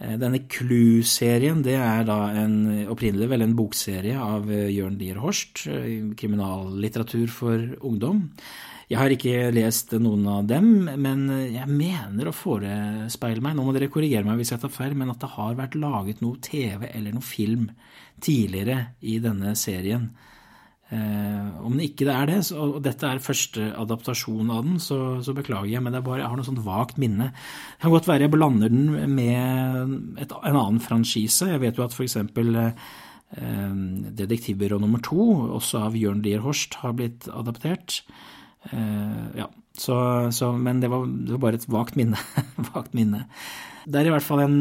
[0.00, 2.58] Denne Clue-serien det er da en,
[2.90, 5.62] opprinnelig vel en bokserie av Jørn Lier Horst,
[6.18, 8.26] kriminallitteratur for ungdom.
[8.90, 11.20] Jeg har ikke lest noen av dem, men
[11.54, 15.12] jeg mener å forespeile meg, nå må dere korrigere meg hvis jeg tar feil, men
[15.12, 17.68] at det har vært laget noe TV eller noe film
[18.18, 20.08] tidligere i denne serien.
[20.90, 24.98] Eh, om det ikke er det, så, og dette er første adaptasjon av den, så,
[25.22, 27.28] så beklager jeg, men bare, jeg har noe sånt vagt minne.
[27.30, 31.46] Det kan godt være jeg blander den med et, en annen franchise.
[31.52, 32.18] Jeg vet jo at f.eks.
[33.38, 33.78] Eh,
[34.18, 35.30] Detektivbyrå nummer to,
[35.60, 38.00] også av Jørn Lier Horst, har blitt adaptert.
[38.68, 39.48] Uh, ja,
[39.78, 39.96] så,
[40.34, 42.20] så, men det var, det var, bare et vagt minne.
[42.74, 43.24] vagt minne.
[43.88, 44.60] Det er i hvert fall en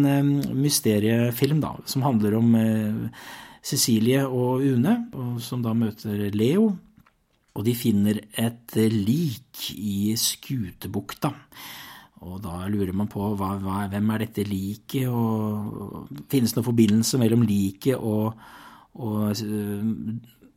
[0.55, 3.25] mysteriefilm da, som handler om uh,
[3.65, 6.71] Cecilie og Une, og som da møter Leo.
[7.57, 11.33] Og de finner et lik i Skutebukta.
[12.23, 16.67] Og da lurer man på hva, hva, hvem er dette liket, og finnes det noen
[16.67, 18.35] forbindelse mellom liket og,
[18.99, 19.31] og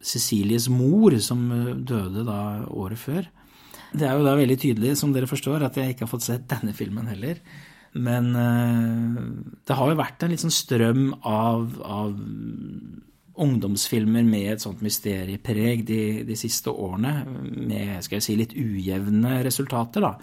[0.03, 1.45] Cecilies mor, som
[1.87, 3.29] døde da året før.
[3.93, 6.49] Det er jo da veldig tydelig, som dere forstår, at jeg ikke har fått sett
[6.51, 7.41] denne filmen heller.
[7.93, 8.33] Men
[9.69, 12.15] det har jo vært en litt sånn strøm av, av
[13.43, 17.13] ungdomsfilmer med et sånt mysteriepreg de, de, siste årene,
[17.53, 20.05] med skal jeg si, litt ujevne resultater.
[20.05, 20.15] da.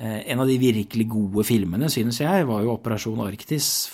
[0.00, 3.90] En av de virkelig gode filmene, synes jeg, var jo 'Operasjon Arktis',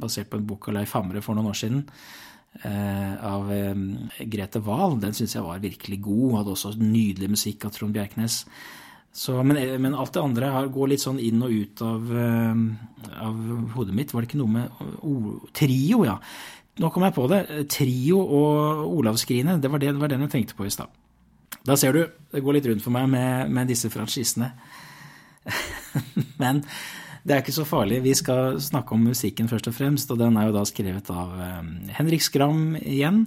[0.00, 1.86] basert på en bok av Leif Hamre for noen år siden.
[2.62, 3.48] Av
[4.30, 4.94] Grete Wahl.
[5.02, 6.38] Den syns jeg var virkelig god.
[6.38, 8.44] Hadde også nydelig musikk av Trond Bjerknes.
[9.14, 12.08] Så, men, men, alt det andre her går litt sånn inn og ut av,
[13.26, 13.42] av
[13.76, 14.14] hodet mitt.
[14.14, 16.16] Var det ikke noe med oh, Trio, ja.
[16.82, 17.40] Nå kom jeg på det.
[17.70, 19.62] Trio og Olavsskrinet.
[19.62, 20.90] det det, det var den jeg tenkte på i stad.
[21.64, 22.02] Da ser du,
[22.32, 24.50] det går litt rundt for meg med, med disse franchisene.
[26.42, 26.64] Men
[27.24, 28.02] det er ikke så farlig.
[28.04, 31.32] Vi skal snakke om musikken først og fremst, og den er jo da skrevet av
[31.32, 33.24] um, Henrik Skram igjen,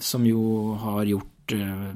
[0.00, 1.90] som jo har gjort uh,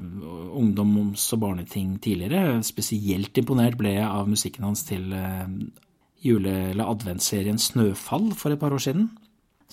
[0.59, 2.59] ungdoms- og barneting tidligere.
[2.65, 5.49] Spesielt imponert ble jeg av musikken hans til uh,
[6.21, 9.09] jule- eller adventsserien Snøfall for et par år siden.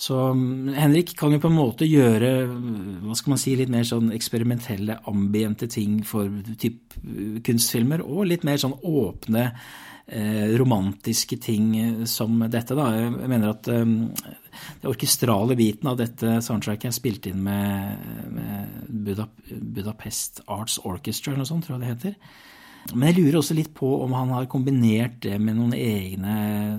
[0.00, 2.32] Så mm, Henrik kan jo på en måte gjøre
[3.04, 6.96] hva skal man si, litt mer sånn eksperimentelle, ambiente ting for typ
[7.44, 9.88] kunstfilmer, og litt mer sånn åpne, eh,
[10.60, 11.68] romantiske ting
[12.10, 12.74] som dette.
[12.74, 12.88] da.
[12.96, 13.92] Jeg mener at den
[14.80, 19.26] det orkestrale biten av dette soundtracket er spilt inn med, med
[19.76, 22.16] Budapest Arts Orchestra, eller noe sånt, tror jeg det heter.
[22.94, 26.34] Men jeg lurer også litt på om han har kombinert det med noen egne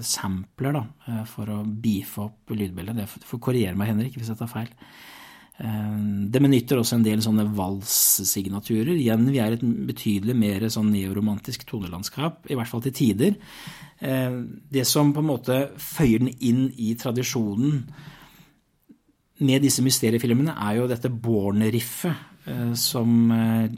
[0.05, 2.97] sampler da, eh, for å beefe opp lydbildet.
[2.97, 4.71] Det får korrigere meg, Henrik, hvis jeg tar feil.
[5.62, 5.97] Eh,
[6.34, 8.95] det benytter også en del sånne valssignaturer.
[8.95, 13.38] Igjen, vi er et betydelig mer sånn neoromantisk tonelandskap, i hvert fall til tider.
[14.01, 14.39] Eh,
[14.74, 17.86] det som på en måte føyer den inn i tradisjonen
[19.41, 23.72] med disse mysteriefilmene, er jo dette Born-riffet Eh, som eh,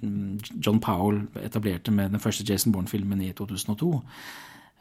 [0.65, 4.01] John Powell etablerte med den første Jason Bourne-filmen i 2002.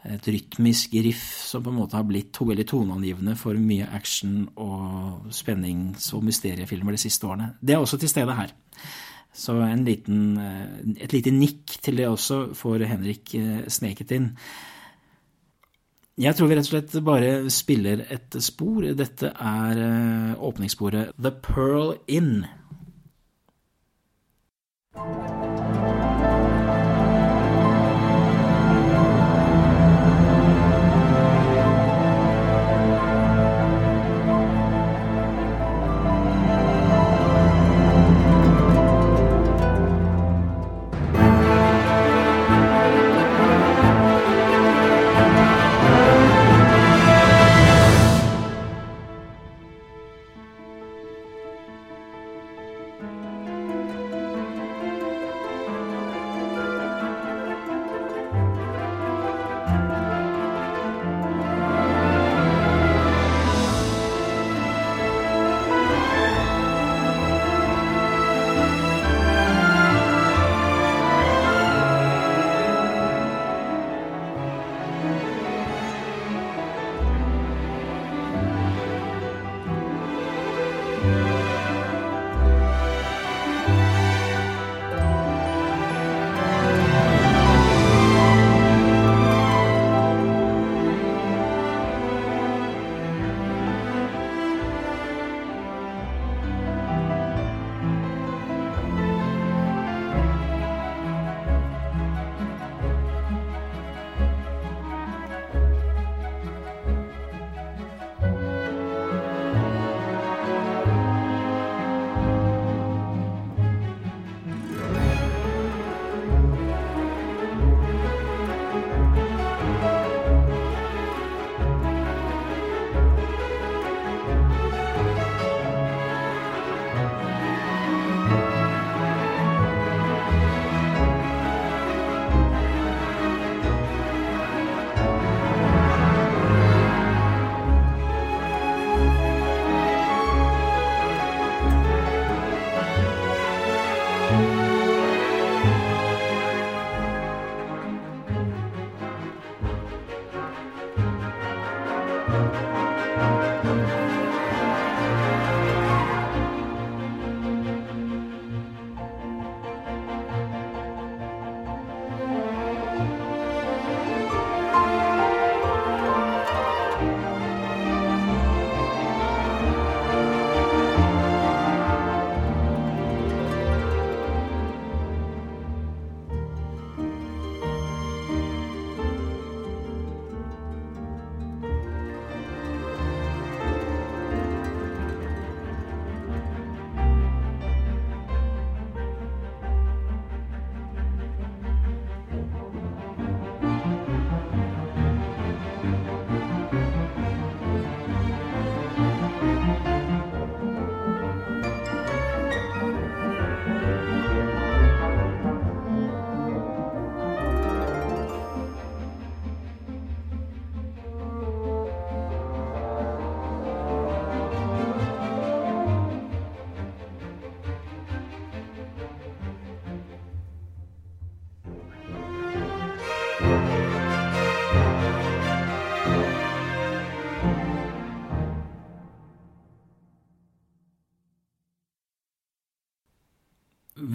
[0.04, 5.28] Et rytmisk riff som på en måte har blitt veldig toneangivende for mye action og
[5.30, 7.52] spennings- og mysteriefilmer de siste årene.
[7.62, 8.50] Det er også til stede her.
[9.32, 13.34] Så liten, eh, et lite nikk til det også får Henrik
[13.68, 14.36] sneket inn.
[16.18, 18.82] Jeg tror vi rett og slett bare spiller et spor.
[18.94, 22.44] Dette er åpningssporet The Pearl Inn.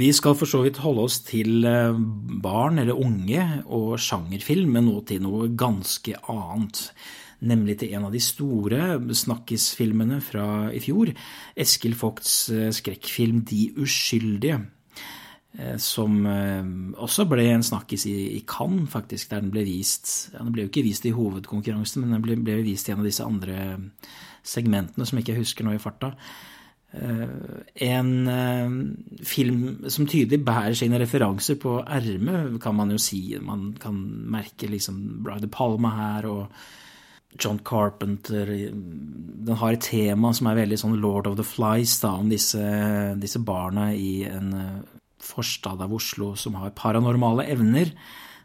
[0.08, 1.98] Vi skal for så vidt holde oss til eh,
[2.44, 3.42] barn eller unge
[3.76, 6.80] og sjangerfilm, men nå til noe ganske annet.
[7.50, 11.12] Nemlig til en av de store snakkisfilmene fra i fjor.
[11.60, 14.62] Eskil Vogts eh, skrekkfilm De uskyldige.
[15.60, 20.30] Eh, som også ble en snakkis i, Cannes, faktisk, der den ble vist.
[20.38, 23.28] Den ble jo ikke vist i hovedkonkurransen, men den ble, vist i en av disse
[23.28, 23.90] andre
[24.48, 26.16] segmentene som jeg ikke husker nå i farta.
[26.94, 27.28] Eh,
[27.90, 33.22] en eh, film som tydelig bærer sine referanser på ermet, kan man jo si.
[33.44, 33.98] Man kan
[34.32, 36.46] merke liksom Bride Palma her og
[37.38, 38.48] John Carpenter.
[38.48, 42.64] Den har et tema som er veldig sånn Lord of the Flies, da, om disse,
[43.20, 44.80] disse barna i en eh,
[45.28, 47.92] forstad av Oslo som har paranormale evner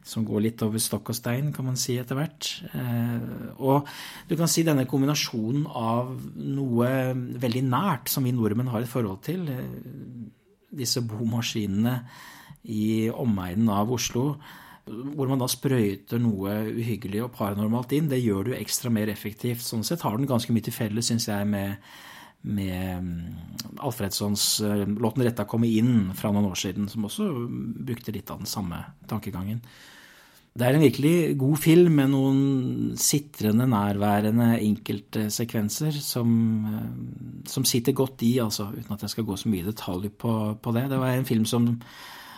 [0.05, 2.49] som går litt over stokk og stein, kan man si etter hvert.
[2.75, 3.89] Eh, og
[4.29, 6.89] du kan si denne kombinasjonen av noe
[7.43, 9.63] veldig nært som vi nordmenn har et forhold til, eh,
[10.73, 12.01] disse bomaskinene
[12.65, 14.37] i omegnen av Oslo,
[14.87, 19.13] hvor man da sprøyter noe uhyggelig og paranormalt inn, det gjør det jo ekstra mer
[19.13, 19.63] effektivt.
[19.63, 21.77] Sånn sett har den ganske mye til felles, syns jeg, med,
[22.43, 27.29] med mm, Alfredssons eh, låten 'Retta komme inn' fra noen år siden, som også
[27.87, 29.63] brukte litt av den samme tankegangen.
[30.53, 32.41] Det er en virkelig god film med noen
[33.01, 36.33] sitrende, nærværende enkeltsekvenser som,
[36.67, 40.11] eh, som sitter godt i, altså, uten at jeg skal gå så mye i detalj
[40.11, 40.91] på, på, det.
[40.91, 41.79] Det var en film som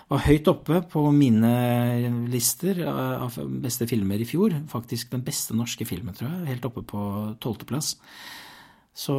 [0.08, 3.34] var høyt oppe på mine lister av
[3.64, 4.52] beste filmer i fjor.
[4.68, 6.52] Faktisk den beste norske filmen, tror jeg.
[6.52, 7.02] Helt oppe på
[7.40, 7.96] tolvteplass.
[8.94, 9.14] Så,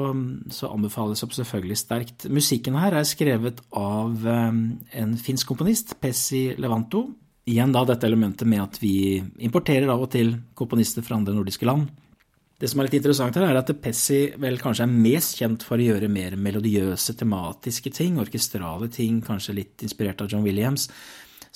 [0.55, 2.25] så anbefales opp selvfølgelig sterkt.
[2.31, 4.59] Musikken her er skrevet av eh,
[5.01, 7.09] en finsk komponist, Pessi Levanto
[7.45, 11.67] igjen da dette elementet med at vi importerer av og til komponister fra andre nordiske
[11.67, 11.91] land.
[12.55, 15.77] Det som er litt interessant her, er at Pessi vel kanskje er mest kjent for
[15.77, 20.87] å gjøre mer melodiøse, tematiske ting, orkestrale ting, kanskje litt inspirert av John Williams.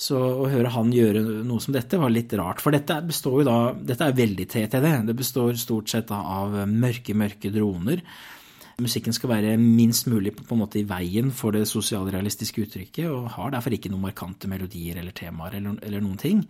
[0.00, 3.48] Så å høre han gjøre noe som dette var litt rart, for dette består jo
[3.48, 4.86] da Dette er veldig TTD.
[5.10, 8.00] Det består stort sett av mørke, mørke droner
[8.80, 13.30] musikken skal være minst mulig på en måte i veien for det sosialrealistiske uttrykket, og
[13.36, 16.44] har derfor ikke noen markante melodier eller temaer eller, eller noen ting.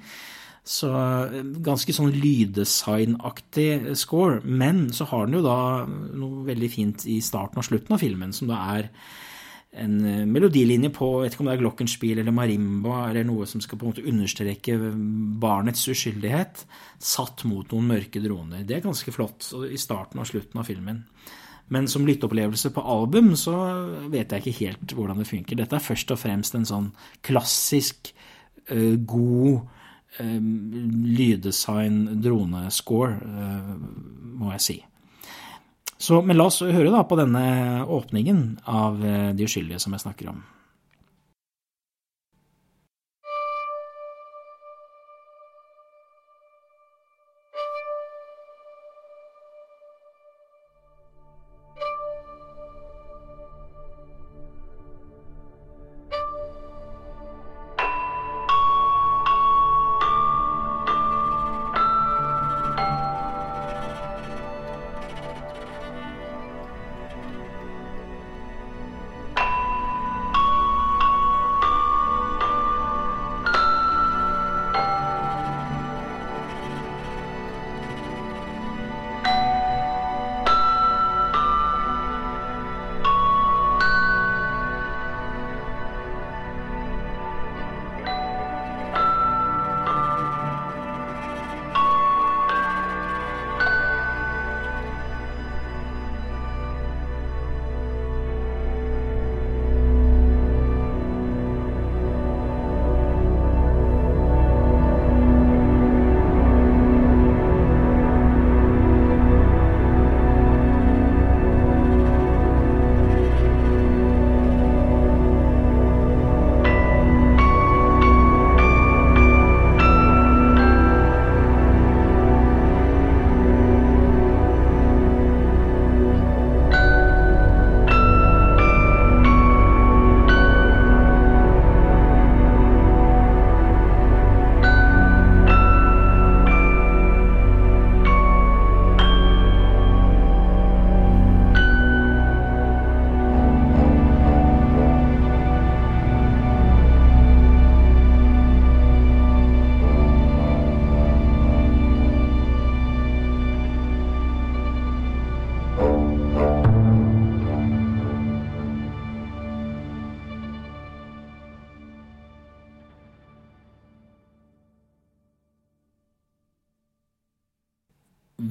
[0.66, 4.40] Så eh, ganske sånn lyddesignaktig score.
[4.44, 8.34] Men så har den jo da noe veldig fint i starten og slutten av filmen,
[8.36, 8.90] som da er
[9.72, 13.62] en eh, melodilinje på vet ikke om det er glockenspiel eller marimba eller noe som
[13.62, 14.78] skal på en måte understreke
[15.42, 16.64] barnets uskyldighet,
[16.98, 18.64] satt mot noen mørke droner.
[18.66, 21.04] Det er ganske flott i starten og slutten av filmen.
[21.70, 23.54] Men som lytteopplevelse på album så
[24.10, 25.58] vet jeg ikke helt hvordan det funker.
[25.60, 26.88] Dette er først og fremst en sånn
[27.26, 28.10] klassisk,
[28.72, 29.60] uh, god
[30.18, 30.40] uh,
[31.14, 33.76] lyddesign dronescore, uh,
[34.34, 34.78] må jeg si.
[36.00, 39.02] Så, men la oss høre da på denne åpningen av
[39.36, 40.38] De uskyldige som jeg snakker om.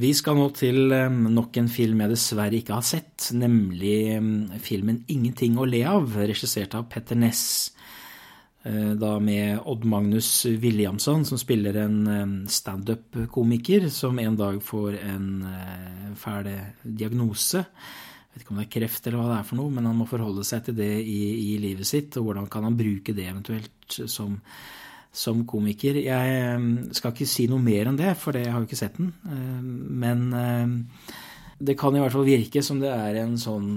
[0.10, 4.30] Vi skal nå til eh, nok en film jeg dessverre ikke har sett, nemlig eh,
[4.64, 7.44] filmen 'Ingenting å le av', regissert av Petter Ness.
[8.66, 10.32] Eh, da med Odd Magnus
[10.64, 15.30] Williamson, som spiller en standup-komiker som en dag får en
[16.18, 16.50] fæl
[16.82, 17.62] diagnose.
[17.62, 20.00] Jeg vet ikke om det er kreft eller hva det er for noe, men han
[20.00, 21.22] må forholde seg til det i,
[21.54, 24.42] i livet sitt, og hvordan kan han bruke det eventuelt som
[25.12, 25.98] som komiker.
[26.04, 29.00] Jeg eh, skal ikke si noe mer enn det, for jeg har jo ikke sett
[29.00, 29.12] den.
[29.26, 29.64] Eh,
[30.04, 31.16] men eh,
[31.60, 33.72] det kan i hvert fall virke som det er en sånn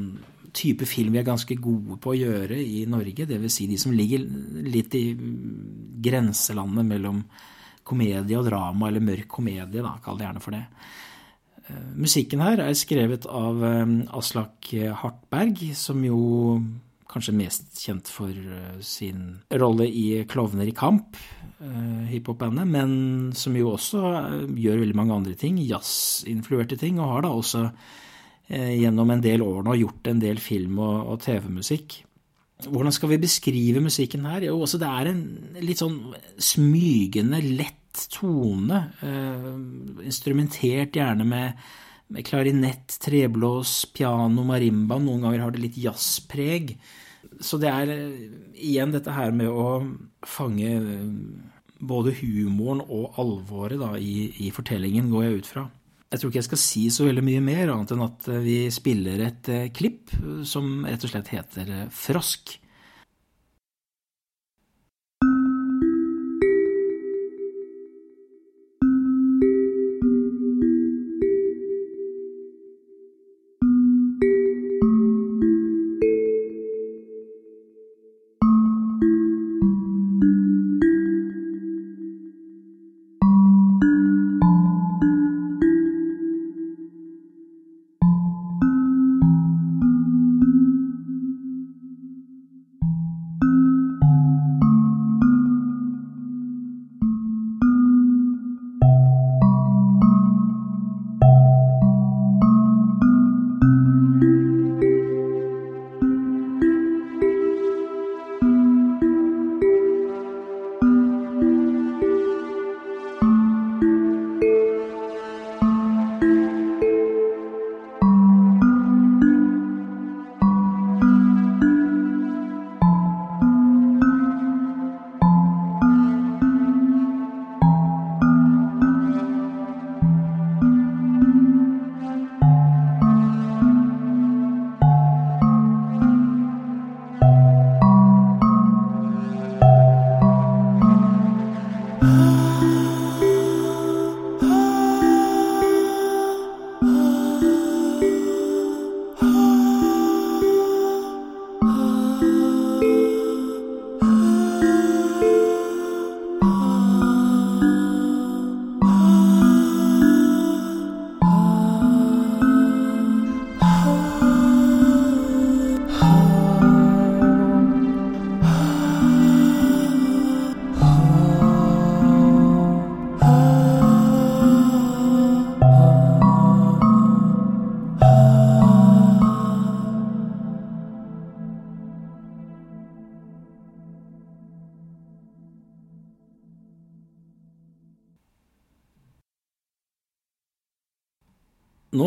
[0.52, 3.24] type film vi er ganske gode på å gjøre i Norge.
[3.28, 3.54] Dvs.
[3.56, 4.26] Si de som ligger
[4.68, 5.06] litt i
[6.04, 7.22] grenselandet mellom
[7.82, 10.66] komedie og drama, eller mørk komedie, da, kall det gjerne for det.
[11.96, 13.64] Musikken her er skrevet av
[14.12, 14.68] Aslak
[15.00, 16.20] Hartberg, som jo
[17.12, 21.18] kanskje mest kjent for eh, sin rolle i Klovner i kamp,
[21.60, 22.94] eh, hiphop-bandet, men
[23.36, 27.66] som jo også eh, gjør veldig mange andre ting, jazzinfluerte ting, og har da også
[28.52, 31.94] gjennom en del år nå gjort en del film- og, TV-musikk.
[32.66, 34.44] Hvordan skal vi beskrive musikken her?
[34.44, 35.22] Jo, også det er en
[35.62, 35.94] litt sånn
[36.36, 38.82] smygende, lett tone.
[40.04, 41.64] Instrumentert gjerne med,
[42.12, 45.00] med klarinett, treblås, piano, marimba.
[45.00, 46.74] Noen ganger har det litt jazzpreg
[47.42, 49.82] så det er eh, igjen dette her med å
[50.28, 51.12] fange eh,
[51.82, 55.66] både humoren og alvoret da, i, i, fortellingen, går jeg ut fra.
[56.12, 58.58] Jeg tror ikke jeg skal si så veldig mye mer, annet enn at eh, vi
[58.74, 60.14] spiller et klipp
[60.48, 62.56] som rett og slett heter Frosk.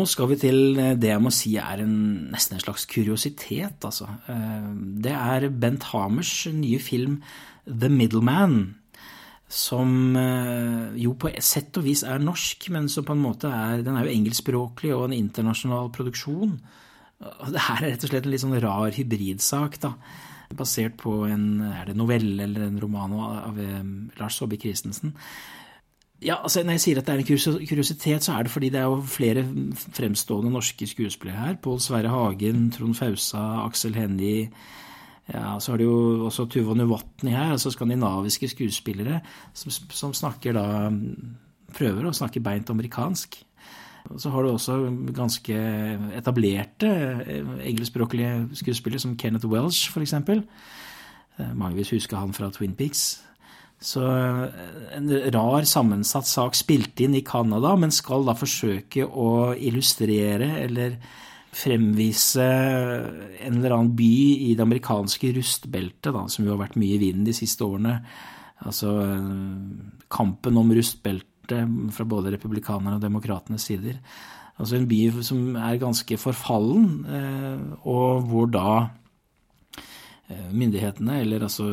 [0.08, 1.96] Skal vi til det jeg må si er en,
[2.32, 4.08] nesten en slags kuriositet, altså.
[4.30, 4.72] Eh,
[5.04, 7.20] det er Bent Hamers nye film
[7.66, 8.76] The Middleman.
[9.46, 13.84] Som eh, jo på sett og vis er norsk, men som på en måte er
[13.86, 16.56] Den er jo engelskspråklig og en internasjonal produksjon.
[17.20, 19.94] Det her er rett og slett en litt sånn rar hybridsak, da.
[20.56, 23.84] Basert på en er det novelle eller en roman av eh,
[24.18, 25.14] Lars Saabye Christensen.
[26.24, 28.80] Ja, altså Når jeg sier at det er en kuriositet, så er det fordi det
[28.80, 29.44] er jo flere
[29.92, 31.58] fremstående norske skuespillere her.
[31.60, 34.48] Pål Sverre Hagen, Trond Fausa, Aksel Hennie.
[35.28, 39.20] Ja, så har du jo også Tuva Nuvatni her, altså skandinaviske skuespillere
[39.54, 40.66] som, som, snakker da
[41.76, 43.34] Prøver å snakke beint amerikansk.
[44.16, 44.76] Så har du også
[45.12, 45.56] ganske
[46.16, 46.88] etablerte
[47.26, 50.14] eh, engelskspråklige skuespillere som Kenneth Welsh, f.eks.
[50.14, 53.18] Eh, mange vil huske han fra Twin Peaks.
[53.82, 54.46] Så eh,
[54.96, 60.96] en rar, sammensatt sak spilt inn i Canada, men skal da forsøke å illustrere eller
[61.56, 64.14] fremvise en eller annen by
[64.50, 68.00] i det amerikanske rustbeltet, da, som jo har vært mye i vinden de siste årene.
[68.66, 68.92] Altså
[70.12, 73.96] kampen om rustbeltet fra både republikanerne og demokratenes sider.
[74.60, 76.86] Altså en by som er ganske forfallen,
[77.88, 78.68] og hvor da
[80.28, 81.68] myndighetene, eller altså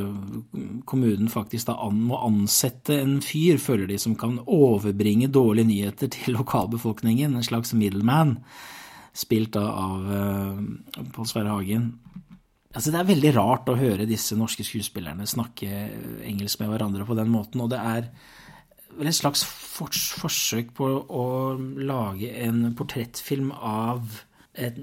[0.86, 6.36] kommunen faktisk da må ansette en fyr, føler de, som kan overbringe dårlige nyheter til
[6.40, 8.38] lokalbefolkningen, en slags middleman,
[9.14, 10.06] spilt da av
[11.14, 11.92] Pål Sverre Hagen.
[12.74, 15.68] Altså, det er veldig rart å høre disse norske skuespillerne snakke
[16.26, 18.08] engelsk med hverandre på den måten, og det er
[18.98, 21.26] vel et slags forsøk på å
[21.82, 24.22] lage en portrettfilm av
[24.54, 24.80] et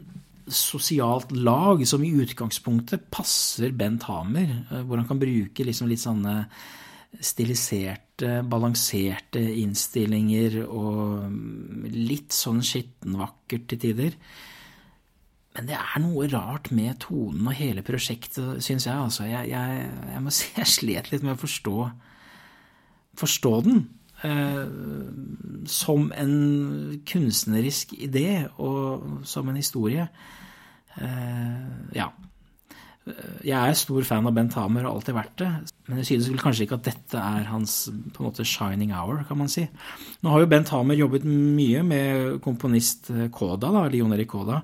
[0.46, 6.02] sosialt lag som i utgangspunktet passer Bent Hamer, eh, hvor han kan bruke liksom litt
[6.02, 6.44] sånne
[7.18, 11.26] stiliserte, balanserte innstillinger og
[11.90, 14.16] litt sånn skittenvakkert til tider.
[15.56, 18.94] Men det er noe rart med tonen og hele prosjektet, syns jeg.
[18.94, 19.26] Altså.
[19.26, 21.76] Jeg, jeg, jeg, må si jeg slet litt med å forstå,
[23.18, 23.82] forstå den.
[24.20, 24.64] Eh,
[25.70, 26.34] som en
[27.08, 30.08] kunstnerisk idé og som en historie.
[31.00, 32.10] Eh, ja.
[33.42, 35.48] Jeg er stor fan av Bent Hamer og har alltid vært det,
[35.88, 39.24] men jeg synes vel kanskje ikke at dette er hans på en måte shining hour,
[39.26, 39.64] kan man si.
[40.20, 44.60] Nå har jo Bent Hamer jobbet mye med komponist Koda, da, Leon Erik Koda.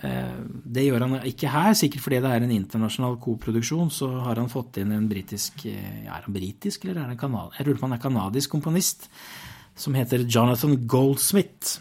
[0.00, 3.92] Eh, det gjør han ikke her, sikkert fordi det er en internasjonal koproduksjon.
[3.92, 7.58] Så har han fått inn en britisk eh, Er han britisk, eller er han kanadisk?
[7.58, 9.08] Jeg lurer på han er kanadisk komponist
[9.80, 11.80] som heter Jonathan Goldsmith.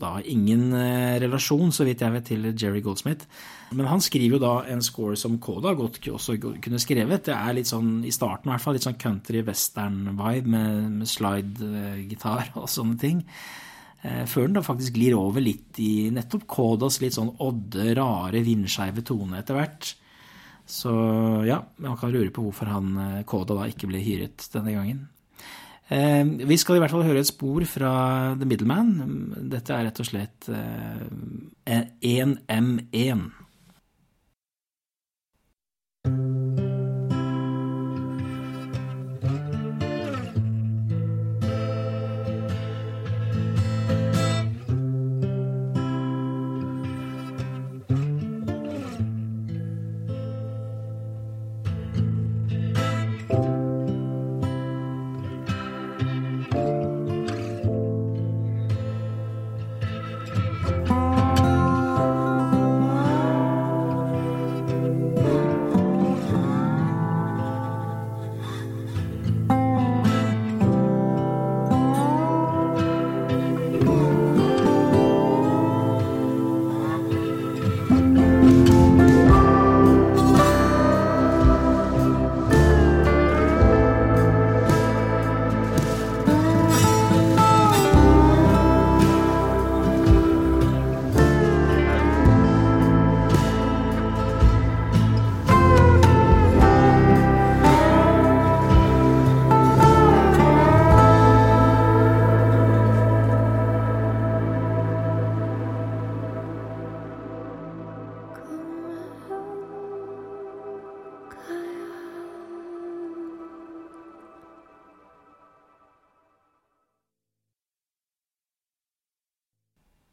[0.00, 3.26] Da har ingen eh, relasjon, så vidt jeg vet, til Jerry Goldsmith.
[3.76, 7.26] Men han skriver jo da en score som Koda godt også kunne skrevet.
[7.28, 11.10] Det er litt sånn, i starten i hvert fall, litt sånn country western-vibe med, med
[11.10, 13.20] slide-gitar og sånne ting.
[14.02, 18.40] Eh, før den da faktisk glir over litt i nettopp Kodas litt sånn odde, rare,
[18.46, 19.94] vindskeive tone etter hvert.
[20.70, 20.92] Så
[21.48, 25.00] ja, man kan lure på hvorfor han eh, Koda da ikke ble hyret denne gangen.
[25.90, 27.92] Eh, vi skal i hvert fall høre et spor fra
[28.40, 28.90] The Middleman.
[29.52, 30.48] Dette er rett og slett
[31.68, 33.20] 1M1.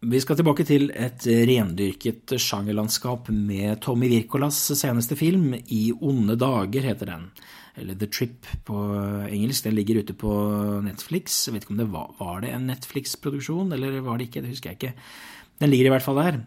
[0.07, 6.85] Vi skal tilbake til et rendyrket sjangerlandskap med Tommy Wirkolas seneste film, I onde dager
[6.85, 7.25] heter den.
[7.75, 8.77] Eller The Trip på
[9.27, 9.65] engelsk.
[9.65, 10.31] Den ligger ute på
[10.85, 11.41] Netflix.
[11.49, 14.45] Jeg vet ikke om det var, var det en Netflix-produksjon, eller var det ikke?
[14.45, 14.93] Det husker jeg ikke.
[15.59, 16.39] Den ligger i hvert fall der.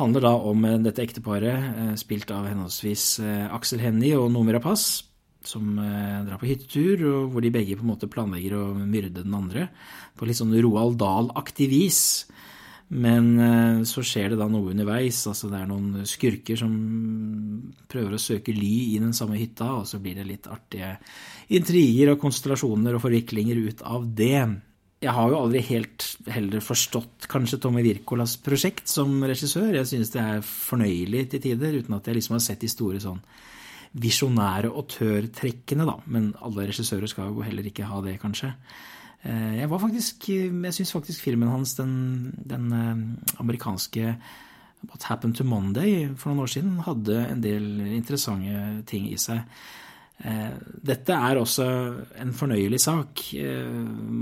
[0.00, 5.10] Handler da om dette ekteparet, eh, spilt av henholdsvis eh, Aksel Hennie og Noomi Rapace
[5.44, 9.20] som eh, drar på hyttetur, og hvor de begge på en måte planlegger å myrde
[9.20, 9.68] den andre
[10.16, 12.00] på litt sånn Roald Dahl-aktig vis.
[12.92, 15.22] Men eh, så skjer det da noe underveis.
[15.30, 16.74] altså Det er noen skurker som
[17.90, 20.96] prøver å søke ly i den samme hytta, og så blir det litt artige
[21.54, 24.44] intriger og konstellasjoner og forviklinger ut av det.
[25.04, 29.74] Jeg har jo aldri helt heller forstått kanskje Tommy Wirkolas prosjekt som regissør.
[29.76, 33.02] Jeg synes det er fornøyelig til tider, uten at jeg liksom har sett de store
[33.02, 33.20] sånn
[34.00, 35.98] visjonære autørtrekkene, da.
[36.10, 38.54] Men alle regissører skal jo heller ikke ha det, kanskje.
[39.24, 41.94] Eh, jeg var faktisk, jeg syns faktisk filmen hans, den,
[42.44, 44.16] den, eh, amerikanske
[44.84, 47.64] What Happened to Monday for noen år siden, hadde en del
[47.96, 49.40] interessante ting i seg.
[50.20, 50.52] Eh,
[50.84, 51.64] dette er også
[52.20, 53.24] en fornøyelig sak.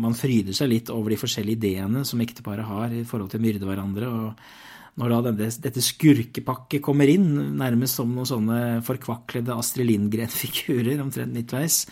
[0.06, 3.46] Man fryder seg litt over de forskjellige ideene som ekteparet har i forhold til å
[3.48, 4.06] myrde hverandre.
[4.06, 5.32] og Når da
[5.66, 11.88] dette skurkepakket kommer inn, nærmest som noen sånne forkvaklede Astrid Lindgren-figurer omtrent midtveis,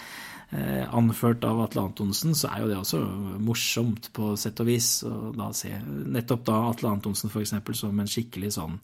[0.50, 2.98] anført av Atle Antonsen, så er jo det også
[3.38, 4.88] morsomt på sett og vis.
[5.06, 7.54] Og da se nettopp da Atle Antonsen f.eks.
[7.78, 8.78] som en skikkelig sånn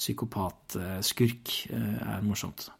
[0.00, 2.70] psykopatskurk er morsomt.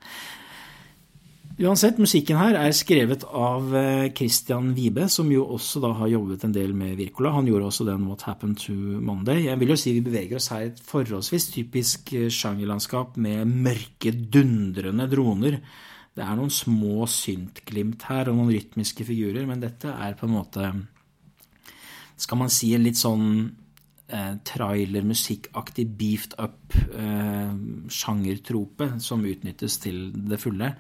[1.61, 6.47] Uansett, musikken her er skrevet av eh, Christian Wibe, som jo også da har jobbet
[6.47, 7.35] en del med Wirkola.
[7.35, 9.43] Han gjorde også den What Happened to Monday.
[9.45, 13.45] Jeg vil jo si vi beveger oss her i et forholdsvis typisk eh, sjangerlandskap med
[13.51, 15.59] mørke, dundrende droner.
[16.17, 20.35] Det er noen små syntglimt her og noen rytmiske figurer, men dette er på en
[20.35, 20.73] måte
[22.21, 23.29] Skal man si en litt sånn
[24.11, 27.55] eh, trailermusikkaktig beefed up eh,
[27.91, 30.75] som utnyttes til det fulle.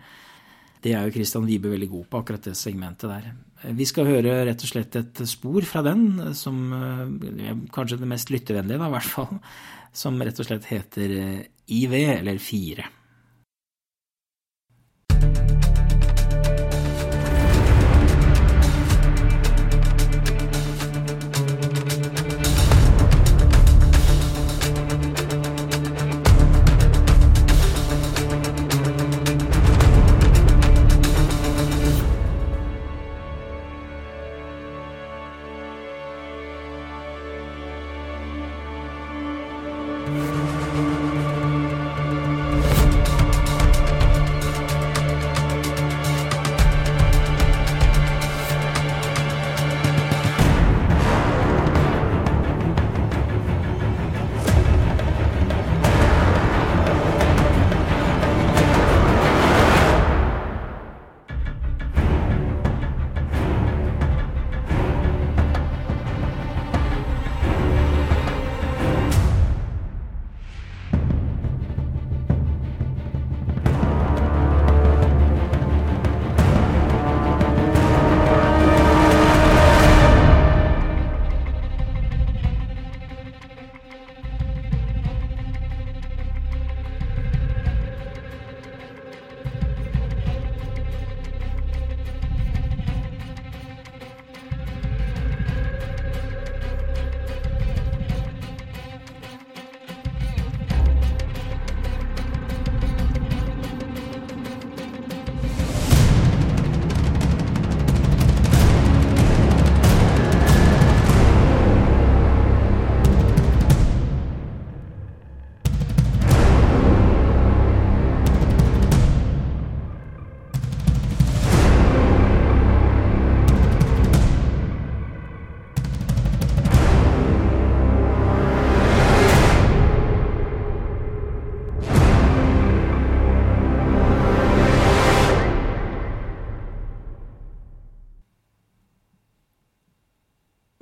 [0.81, 3.33] Det er jo Christian Wibe veldig god på, akkurat det segmentet der.
[3.77, 8.33] Vi skal høre rett og slett et spor fra den, som eh, kanskje det mest
[8.33, 9.37] lyttevennlige, da, i hvert fall.
[10.01, 12.85] Som rett og slett heter eh, IV, eller Fire.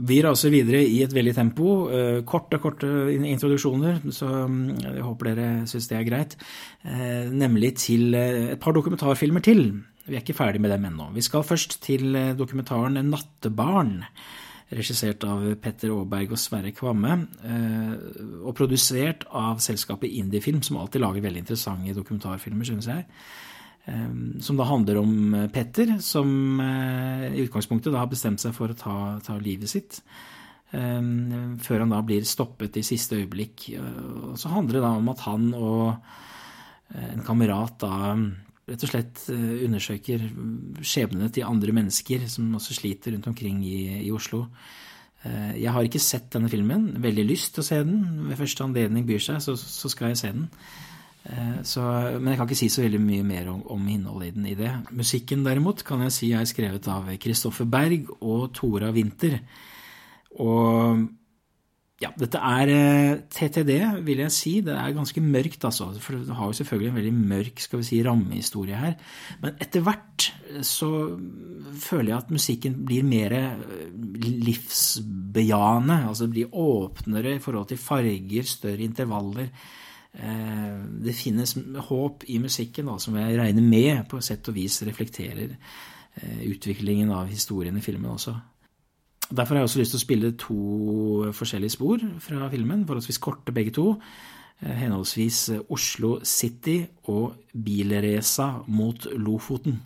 [0.08, 1.68] Vi raser videre i et veldig tempo.
[1.92, 6.36] Eh, korte, korte introduksjoner, så mm, jeg håper dere syns det er greit.
[6.84, 9.64] Eh, nemlig til eh, et par dokumentarfilmer til.
[10.08, 11.10] Vi er ikke ferdig med dem ennå.
[11.12, 13.98] Vi skal først til dokumentaren Nattebarn.
[14.68, 17.14] Regissert av Petter Aaberg og Sverre Kvamme.
[18.44, 23.06] Og produsert av selskapet Indiefilm, som alltid lager veldig interessante dokumentarfilmer, synes jeg.
[23.88, 28.72] Ehm, som da handler om eh, Petter, som eh, i utgangspunktet har bestemt seg for
[28.72, 30.02] å ta, ta livet sitt.
[30.76, 33.70] Ehm, før han da blir stoppet i siste øyeblikk.
[33.78, 37.94] Og så handler det da om at han og eh, en kamerat da
[38.68, 40.26] rett og slett undersøker
[40.84, 44.42] skjebnene til andre mennesker som også sliter rundt omkring i, i Oslo.
[45.56, 46.90] Jeg har ikke sett denne filmen.
[47.00, 48.26] Veldig lyst til å se den.
[48.28, 50.50] Ved første anledning byr seg, så, så skal jeg se den.
[51.28, 51.84] Eh, så,
[52.16, 54.56] men jeg kan ikke si så veldig mye mer om, om innholdet i den i
[54.58, 54.72] det.
[54.96, 59.38] Musikken derimot kan jeg si er skrevet av Kristoffer Berg og Tora Winther.
[60.40, 61.06] Og
[61.98, 62.70] ja, dette er
[63.34, 64.52] TTD, eh, vil jeg si.
[64.64, 65.90] Det er ganske mørkt, altså.
[66.00, 68.94] For det har jo selvfølgelig en veldig mørk skal vi si, rammehistorie her.
[69.42, 70.28] Men etter hvert
[70.64, 70.88] så
[71.78, 73.90] føler jeg at musikken blir mer eh,
[74.46, 75.98] livsbejaende.
[76.08, 79.50] Altså det blir åpnere i forhold til farger, større intervaller.
[80.16, 81.54] Eh, det finnes
[81.88, 87.12] håp i musikken da, som jeg regner med på sett og vis reflekterer eh, utviklingen
[87.14, 88.34] av historien i filmen også.
[89.28, 90.62] Derfor har jeg også lyst til å spille to
[91.36, 93.90] forskjellige spor fra filmen, forholdsvis korte begge to.
[94.62, 96.80] Eh, henholdsvis Oslo City
[97.12, 99.82] og Bilresa mot Lofoten.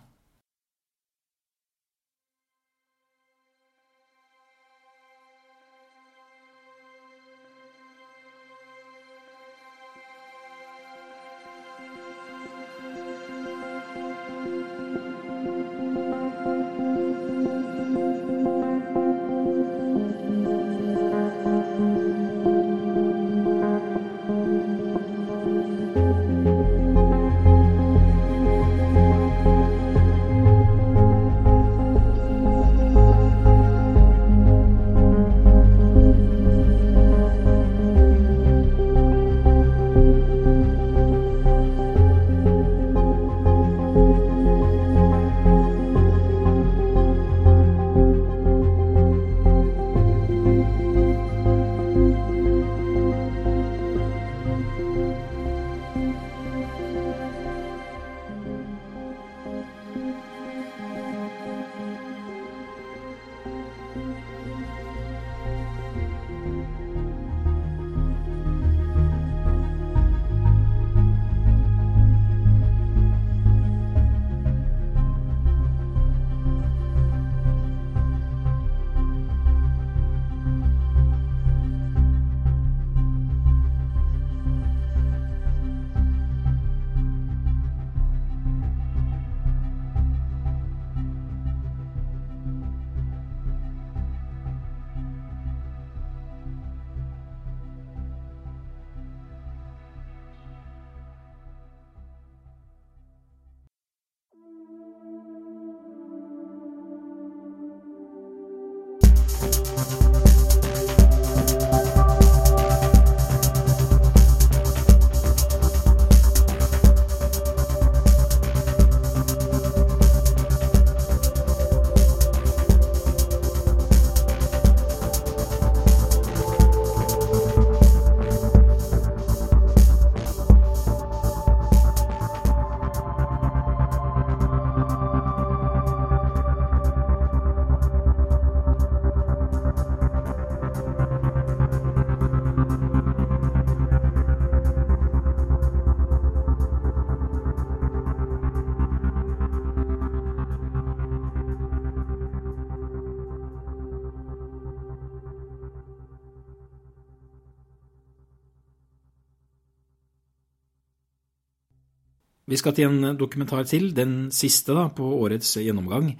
[162.52, 166.10] Vi skal til en dokumentar til, den siste da, på årets gjennomgang,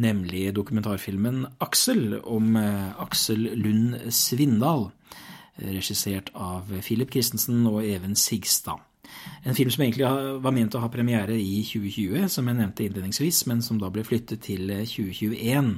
[0.00, 4.86] nemlig dokumentarfilmen Aksel om eh, Aksel Lund Svindal,
[5.60, 8.80] regissert av Philip Christensen og Even Sigstad.
[9.44, 10.08] En film som egentlig
[10.40, 14.08] var ment å ha premiere i 2020, som jeg nevnte innledningsvis, men som da ble
[14.08, 15.72] flyttet til 2021.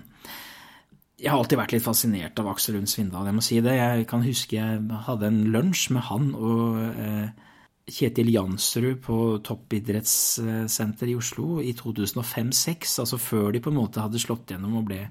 [1.19, 3.75] Jeg har alltid vært litt fascinert av Aksel Lund Svindal, jeg må si det.
[3.75, 7.49] Jeg kan huske jeg hadde en lunsj med han og eh,
[7.91, 14.23] Kjetil Jansrud på Toppidrettssenter i Oslo i 2005-2006, altså før de på en måte hadde
[14.23, 15.05] slått gjennom og ble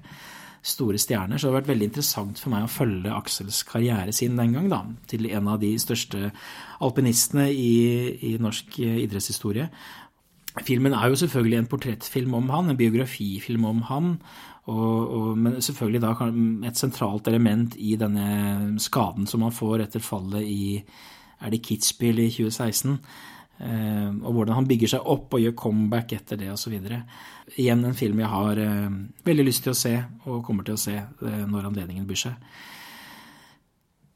[0.60, 1.38] store stjerner.
[1.38, 4.68] Så det har vært veldig interessant for meg å følge Aksels karriere sin den gang,
[4.72, 6.30] da, til en av de største
[6.84, 7.72] alpinistene i,
[8.32, 9.70] i norsk idrettshistorie.
[10.66, 14.16] Filmen er jo selvfølgelig en portrettfilm om han, en biografifilm om han.
[14.70, 16.12] Og, og, men selvfølgelig da
[16.68, 20.82] et sentralt element i denne skaden som han får etter fallet i
[21.40, 22.98] er det Kitzbühel i 2016?
[23.60, 26.78] Eh, og hvordan han bygger seg opp og gjør comeback etter det osv.
[27.60, 29.94] Igjen en film jeg har eh, veldig lyst til å se,
[30.24, 32.54] og kommer til å se eh, når anledningen byr seg.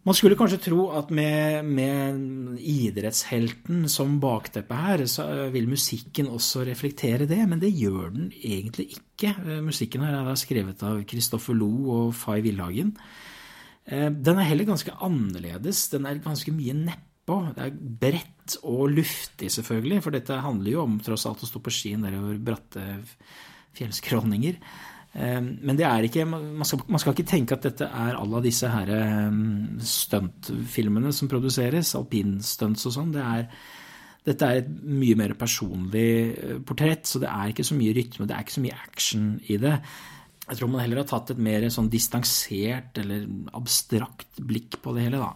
[0.04, 6.66] Man skulle kanskje tro at med, med, idrettshelten som bakteppe her, så vil musikken også
[6.68, 9.32] reflektere det, men det gjør den egentlig ikke.
[9.64, 12.92] Musikken her er skrevet av Kristoffer Lo og Fay Villhagen.
[13.88, 15.86] Den er heller ganske annerledes.
[15.96, 17.38] Den er ganske mye neppe på.
[17.56, 21.62] Det er bredt og luftig, selvfølgelig, for dette handler jo om tross alt å stå
[21.64, 22.84] på ski nedover bratte
[23.74, 24.58] fjellskråninger.
[25.14, 28.42] Ehm, men det er ikke, man skal, man skal ikke tenke at dette er alle
[28.44, 33.14] disse her ehm, stuntfilmene som produseres, alpinstunts og sånn.
[33.14, 33.24] Det
[34.24, 38.26] dette er et mye mer personlig eh, portrett, så det er ikke så mye rytme,
[38.28, 39.74] det er ikke så mye action i det.
[40.44, 43.24] Jeg tror man heller har tatt et mer sånn distansert eller
[43.56, 45.20] abstrakt blikk på det hele.
[45.20, 45.30] da.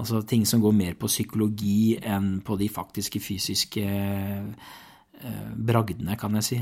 [0.00, 6.34] Altså ting som går mer på psykologi enn på de faktiske fysiske eh, bragdene, kan
[6.40, 6.58] jeg si.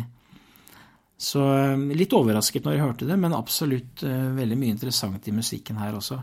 [1.17, 5.37] Så eh, litt overrasket når jeg hørte det, men absolutt eh, veldig mye interessant i
[5.37, 6.21] musikken her også.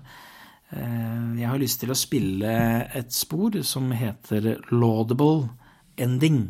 [0.70, 2.50] Jeg har lyst til å spille
[2.94, 5.48] et spor som heter Laudable
[5.98, 6.44] Ending.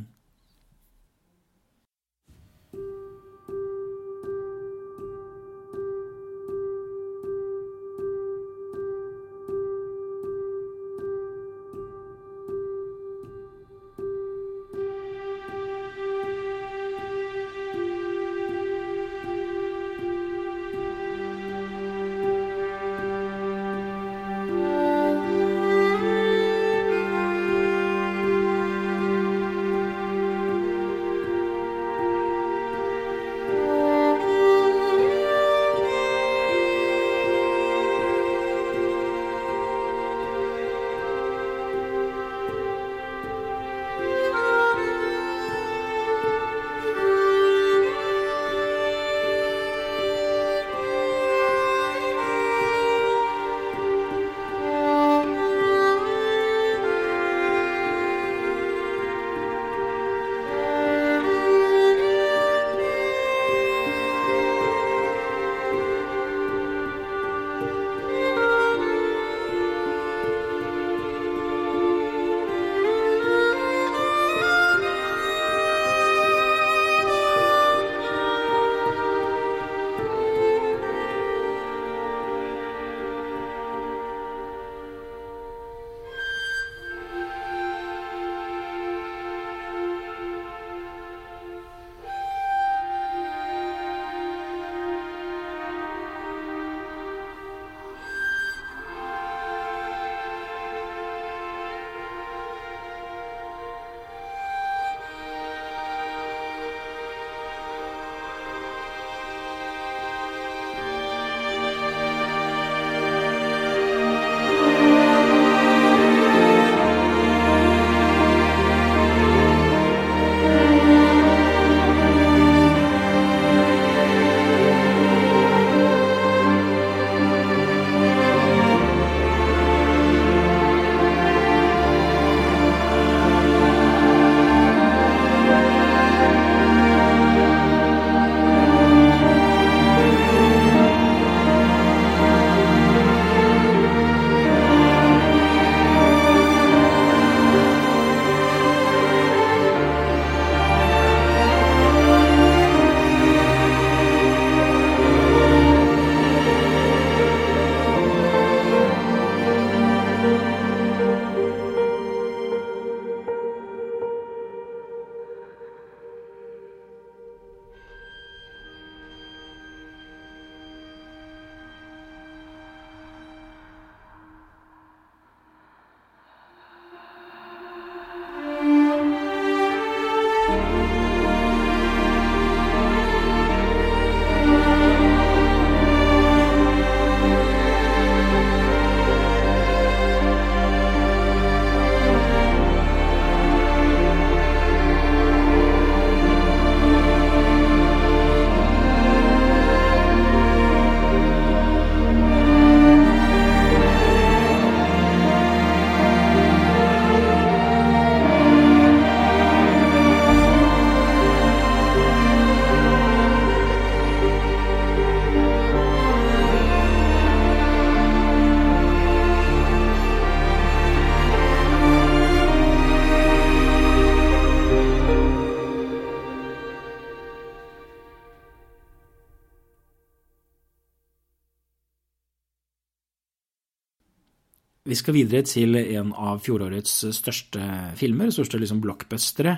[234.99, 237.63] Skal videre til en av fjorårets største
[237.99, 239.57] filmer, største liksom blockbustere,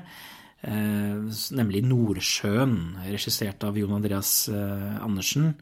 [0.62, 2.76] nemlig Nordsjøen,
[3.08, 5.56] regissert av Jon Andreas Andersen.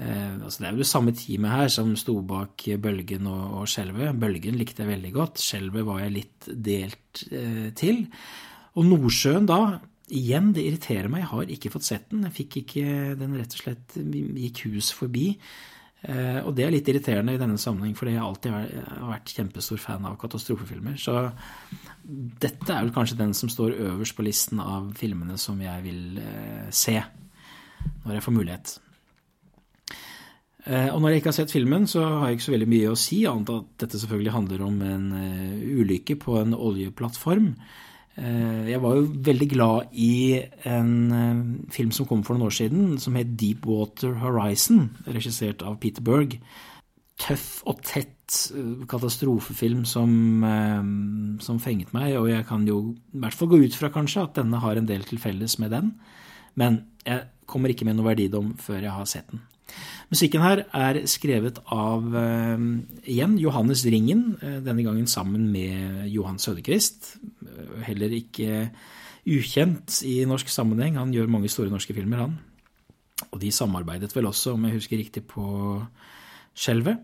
[0.00, 4.14] Altså det er jo det samme teamet her som sto bak Bølgen og, Skjelvet.
[4.22, 7.24] Bølgen likte jeg veldig godt, Skjelvet var jeg litt delt
[7.76, 8.04] til.
[8.78, 9.58] Og Nordsjøen da,
[10.14, 12.24] igjen, det irriterer meg, jeg har ikke fått sett den.
[12.28, 12.86] Jeg fikk ikke
[13.18, 13.98] Den rett og slett
[14.46, 15.34] gikk hus forbi.
[16.00, 19.80] Eh, og det er litt irriterende i denne sammenheng, fordi jeg alltid har vært kjempestor
[19.82, 20.96] fan av katastrofefilmer.
[21.00, 21.16] Så
[22.04, 26.22] dette er vel kanskje den som står øverst på listen av filmene som jeg vil
[26.22, 26.96] eh, se
[28.04, 28.72] når jeg får mulighet.
[30.64, 32.94] Eh, og når jeg ikke har sett filmen, så har jeg ikke så veldig mye
[32.94, 35.06] å si, annet at dette selvfølgelig handler om en
[35.84, 37.54] ulykke på en oljeplattform.
[38.18, 41.42] Eh, jeg var jo veldig glad i en eh,
[41.72, 46.40] film som kom for noen år siden, som het Deepwater Horizon, regissert av Peter Berg.
[47.20, 50.10] Tøff og tett eh, katastrofefilm som,
[51.44, 52.80] som fenget meg, og jeg kan jo
[53.14, 55.72] i hvert fall gå ut fra kanskje at denne har en del til felles med
[55.76, 55.94] den.
[56.58, 59.46] Men jeg kommer ikke med noe verdidom før jeg har sett den.
[60.10, 62.62] Musikken her er skrevet av uh,
[63.06, 67.14] igjen Johannes Ringen, uh, denne gangen sammen med Johan Sødequist.
[67.44, 68.68] Uh, heller ikke
[69.30, 70.98] ukjent i norsk sammenheng.
[70.98, 72.38] Han gjør mange store norske filmer, han.
[73.30, 75.78] Og de samarbeidet vel også, om jeg husker riktig, på
[76.56, 76.98] Skjelvet.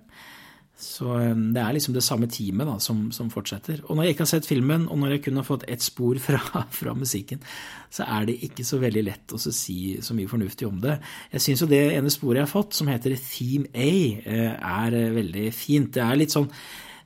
[0.76, 3.80] Så um, det er liksom det samme teamet da, som, som, fortsetter.
[3.86, 6.18] Og når jeg ikke har sett filmen, og når jeg kun har fått ett spor
[6.20, 6.40] fra,
[6.78, 7.40] fra, musikken,
[7.88, 10.98] så er det ikke så veldig lett å si så mye fornuftig om det.
[11.32, 14.98] Jeg syns jo det ene sporet jeg har fått, som heter Theme A, eh, er
[14.98, 15.94] eh, veldig fint.
[15.96, 16.50] Det er litt sånn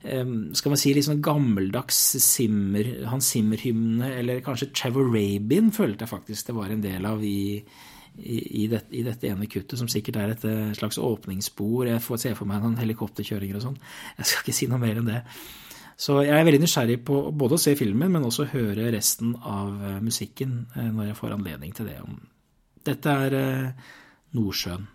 [0.01, 6.09] skal man si litt sånn gammeldags Simmer, Hans Zimmer-hymne, eller kanskje Trevor Rabin følte jeg
[6.09, 7.61] faktisk det var en del av i
[8.17, 11.87] i, det, i, dette ene kuttet, som sikkert er et eh, slags åpningsspor.
[11.87, 13.81] Jeg får se for meg noen helikopterkjøringer og sånn.
[14.19, 15.21] Jeg skal ikke si noe mer enn det.
[16.01, 19.83] Så jeg er veldig nysgjerrig på både å se filmen, men også høre resten av
[19.85, 21.99] eh, musikken eh, når jeg får anledning til det.
[22.89, 23.35] Dette er
[24.33, 24.87] Nordsjøen.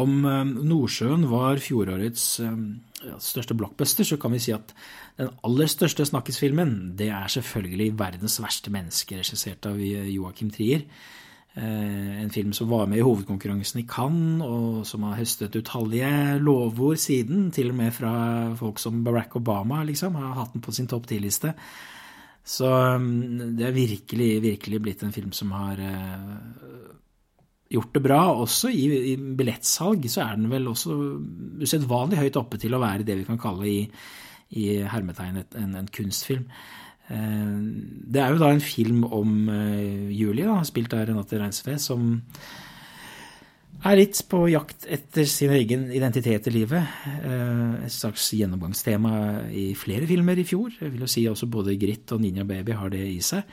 [0.00, 2.58] Om eh, Nordsjøen var fjorårets eh,
[3.20, 4.74] største blockbuster, så kan vi si at
[5.20, 10.86] den aller største snakkisfilmen, det er selvfølgelig 'Verdens verste menneske', regissert av Joakim Trier.
[11.54, 16.38] Eh, en film som var med i hovedkonkurransen i Cannes, og som har høstet utallige
[16.38, 18.12] lovord siden, til og med fra
[18.56, 21.54] folk som Barack Obama liksom, har hatt den på sin topp ti-liste.
[22.44, 22.66] Så
[23.58, 25.82] det er virkelig, virkelig blitt en film som har
[27.70, 28.20] gjort det bra.
[28.42, 30.96] Også i, i billettsalg så er den vel også
[31.62, 33.80] usedvanlig høyt oppe til å være det vi kan kalle i,
[34.58, 36.48] i hermetegn en, en, kunstfilm.
[37.10, 39.48] Det er jo da en film om
[40.14, 42.20] Julie, da, spilt av Renate Reinsve, som
[43.80, 46.96] er litt på jakt etter sin egen identitet i livet.
[47.24, 49.12] Eh, et slags gjennomgangstema
[49.56, 50.74] i flere filmer i fjor.
[50.76, 53.46] Jeg vil jo si også både Grit og Ninja Baby har det i seg.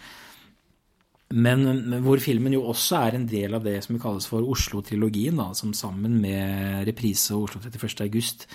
[1.36, 5.74] Men hvor filmen jo også er en del av det som kalles for Oslo-trilogien, som
[5.76, 8.06] sammen med reprise og Oslo 31.
[8.06, 8.46] august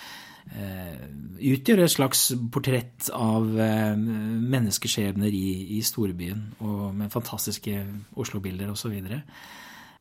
[0.56, 1.02] eh,
[1.52, 7.84] utgjør et slags portrett av eh, menneskeskjebner i, i storbyen, og med fantastiske
[8.16, 8.96] Oslo-bilder osv.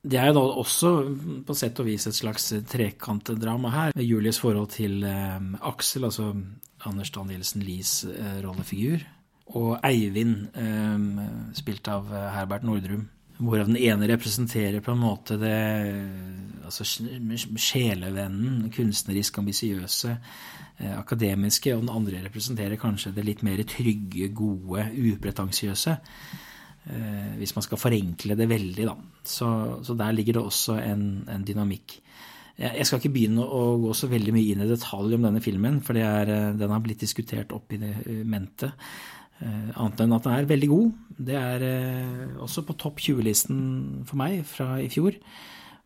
[0.02, 0.92] Det er jo da også
[1.46, 3.92] på sett og vis et slags trekantdrama her.
[3.96, 6.32] med Julies forhold til eh, Aksel, altså
[6.88, 9.04] Anders Danielsen Lies eh, rollefigur,
[9.58, 13.08] og Eivind, eh, spilt av eh, Herbert Nordrum.
[13.42, 15.56] Hvorav den ene representerer på en måte det
[16.68, 20.14] altså sjelevennen, kunstnerisk ambisiøse,
[20.80, 25.98] eh, akademiske, og den andre representerer kanskje det litt mer trygge, gode, upretensiøse.
[26.82, 28.96] Eh, hvis man skal forenkle det veldig, da.
[29.24, 29.48] Så,
[29.86, 32.00] så der ligger det også en, en, dynamikk.
[32.62, 35.80] Jeg skal ikke begynne å gå så veldig mye inn i detalj om denne filmen,
[35.86, 38.72] for er, eh, den har blitt diskutert opp i det eh, mente.
[39.42, 40.92] Annet enn at den er veldig god.
[41.30, 41.64] Det er
[42.42, 43.58] også på topp 20-listen
[44.10, 45.18] for meg fra i fjor.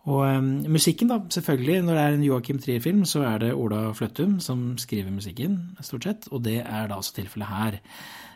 [0.06, 1.80] Og um, musikken, da, selvfølgelig.
[1.82, 6.06] Når det er en Joakim Trier-film, så er det Ola Fløttum som skriver musikken, stort
[6.06, 6.27] sett.
[6.32, 7.80] Og det er da også tilfellet her.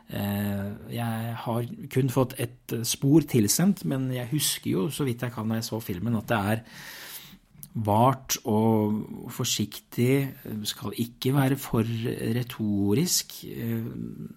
[0.09, 5.35] Eh, jeg har kun fått et spor tilsendt, men jeg husker jo, så vidt jeg
[5.35, 6.63] kan når jeg så filmen, at det er
[7.73, 10.13] vart og forsiktig,
[10.67, 13.35] skal ikke være for retorisk.
[13.45, 13.85] Eh,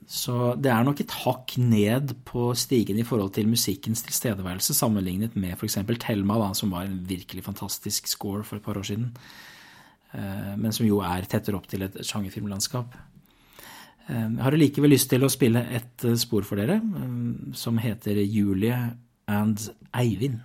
[0.06, 5.36] så det er nok et hakk ned på stigen i forhold til musikkens tilstedeværelse, sammenlignet
[5.36, 5.80] med f.eks.
[5.98, 9.10] Thelma, da, som var en virkelig fantastisk score for et par år siden,
[10.12, 12.98] eh, men som jo er tettere opp til et sjangerfilmlandskap.
[14.12, 16.82] Jeg har likevel lyst til å spille et eh, spor for dere
[17.56, 18.76] som heter Julie
[19.30, 20.42] and Eivind.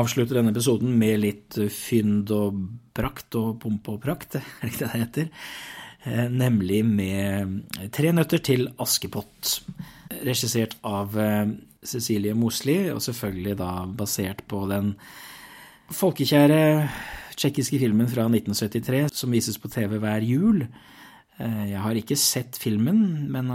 [0.00, 2.64] Avslutte denne episoden med litt fynd og
[2.96, 5.30] prakt og pompe og prakt, er det ikke det det heter?
[6.04, 9.58] Eh, nemlig med Tre nøtter til Askepott,
[10.24, 11.52] regissert av eh,
[11.84, 14.94] Cecilie Mosli, og selvfølgelig da basert på den
[15.92, 16.62] folkekjære
[17.36, 20.64] tsjekkiske filmen fra 1973 som vises på TV hver jul.
[21.36, 23.52] Eh, jeg har ikke sett filmen, men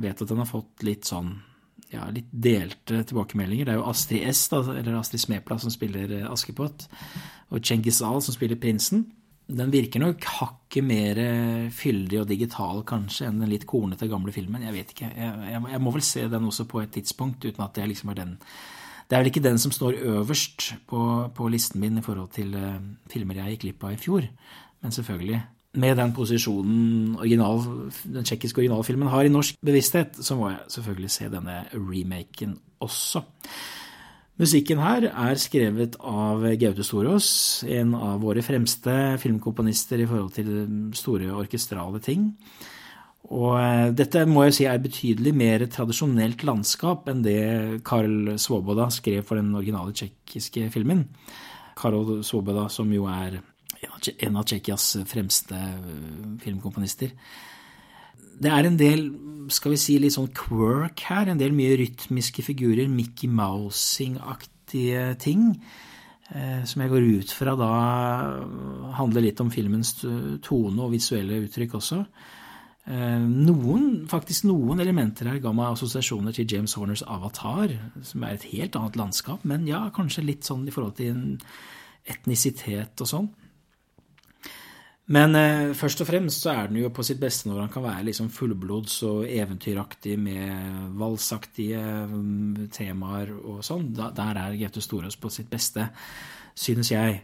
[0.00, 1.34] vet at den har fått litt sånn
[1.92, 3.68] ja, litt delte tilbakemeldinger.
[3.68, 6.88] Det er jo Astrid S, da, eller Astrid Smepla, som spiller eh, Askepott,
[7.54, 9.06] og Cengiz Al, som spiller prinsen.
[9.46, 14.34] Den virker nok hakket mer eh, fyldig og digital kanskje enn den litt kornete gamle
[14.34, 14.64] filmen.
[14.66, 15.12] Jeg vet ikke.
[15.14, 18.10] Jeg, jeg, jeg, må vel se den også på et tidspunkt, uten at det liksom
[18.14, 18.38] er den,
[19.06, 21.00] Det er vel ikke den som står øverst på,
[21.34, 24.26] på listen min i forhold til uh, filmer jeg gikk glipp av i fjor,
[24.82, 25.44] men selvfølgelig.
[25.76, 27.60] Med den posisjonen original,
[28.04, 33.22] den tsjekkiske originalfilmen har i norsk bevissthet, så må jeg selvfølgelig se denne remaken også.
[34.36, 37.28] Musikken her er skrevet av Gaute Storås,
[37.72, 40.50] en av våre fremste filmkomponister i forhold til
[40.96, 42.26] store orkestrale ting.
[43.32, 47.40] Og eh, dette må jeg si er betydelig mer tradisjonelt landskap enn det
[47.86, 51.06] Karl Svoboda skrev for den originale tsjekkiske filmen.
[51.76, 53.40] Karol Svoboda, som jo er
[54.28, 57.12] en av Tsjekkias fremste eh, filmkomponister.
[58.36, 59.08] Det er en del
[59.52, 61.30] skal vi si, litt sånn quirk her.
[61.32, 65.52] En del mye rytmiske figurer, Mickey Mousing-aktige ting.
[66.34, 67.70] Eh, som jeg går ut fra da
[68.98, 72.02] handler litt om filmens tone og visuelle uttrykk også.
[72.86, 77.72] Noen, faktisk noen elementer her ga meg assosiasjoner til James Horners Avatar,
[78.06, 81.18] som er et helt annet landskap, men ja, kanskje litt sånn i forhold til
[82.06, 83.26] etnisitet og sånn.
[85.14, 87.84] Men eh, først og fremst så er den jo på sitt beste når han kan
[87.84, 93.92] være liksom fullblods og eventyraktig med valsaktige um, temaer og sånn.
[93.94, 95.86] Der er Gaute Storås på sitt beste,
[96.58, 97.20] synes jeg.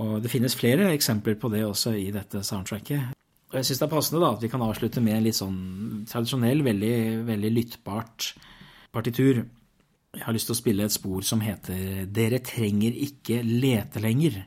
[0.00, 3.12] Og det finnes flere eksempler på det også i dette soundtracket.
[3.50, 5.60] Og jeg syns det er passende da, at vi kan avslutte med en litt sånn
[6.08, 8.32] tradisjonell, veldig, veldig lyttbart
[8.94, 9.42] partitur.
[10.14, 14.40] Jeg har lyst til å spille et spor som heter Dere trenger ikke lete lenger,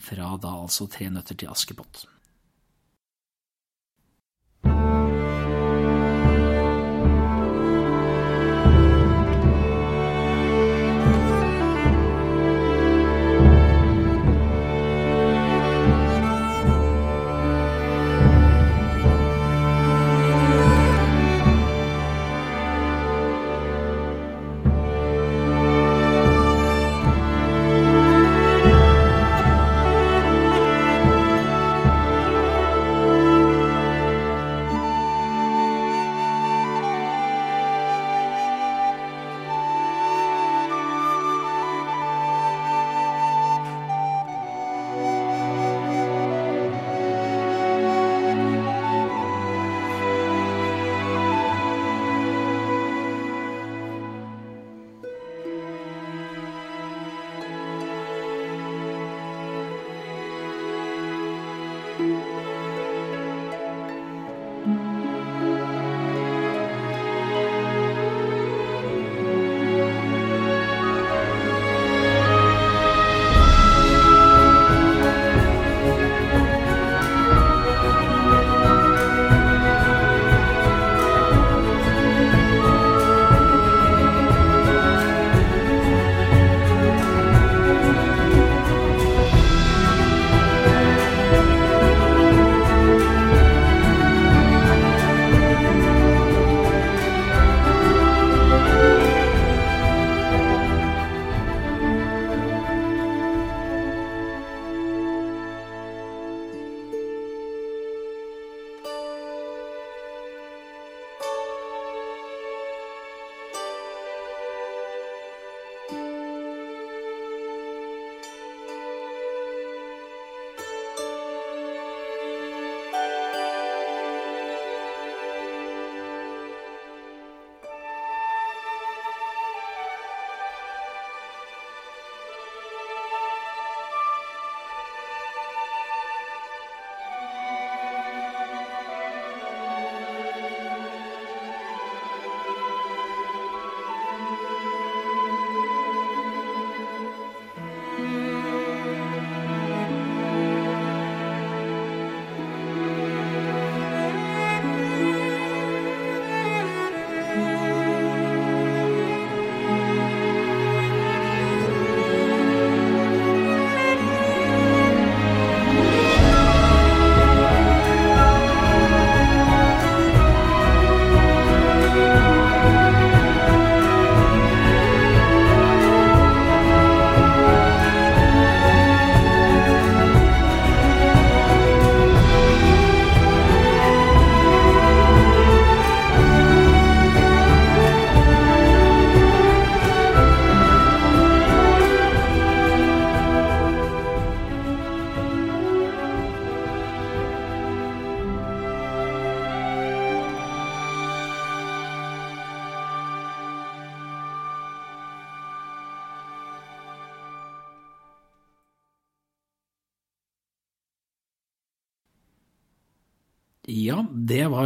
[0.00, 2.06] fra da altså Tre nøtter til Askepott.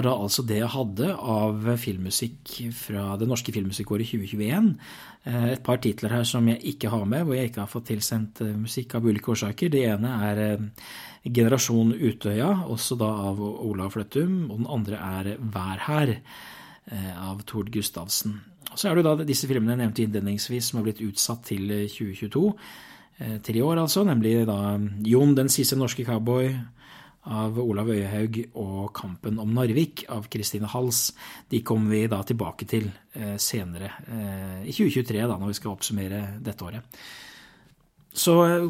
[0.09, 4.71] Var altså det jeg hadde av filmmusikk fra det norske filmmusikkåret 2021.
[5.25, 7.89] Eh, et par titler her som jeg ikke har med, hvor jeg ikke har fått
[7.89, 9.73] tilsendt eh, musikk av ulike årsaker.
[9.73, 10.67] Det ene er eh,
[11.25, 16.19] Generasjon Utøya, også da av Olav Fløttum, og den andre er Vær her
[17.17, 18.35] av Tord Gustavsen.
[18.77, 22.43] Så er det da disse filmene jeg nevnte innledningsvis som har blitt utsatt til 2022,
[23.47, 24.75] til i år altså, nemlig da
[25.09, 26.51] Jon den siste norske cowboy,
[27.33, 31.09] av Olav Øyehaug og Kampen om Narvik av Kristine Hals.
[31.51, 35.73] De kommer vi da tilbake til eh, senere eh, i 2023, da, når vi skal
[35.73, 37.01] oppsummere dette året.
[38.15, 38.67] Så eh,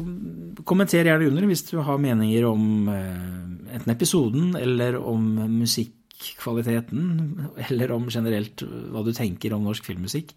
[0.63, 5.27] kommenter gjerne under hvis du har meninger om enten episoden eller om
[5.57, 10.31] musikkvaliteten, eller om generelt hva du tenker om norsk filmmusikk.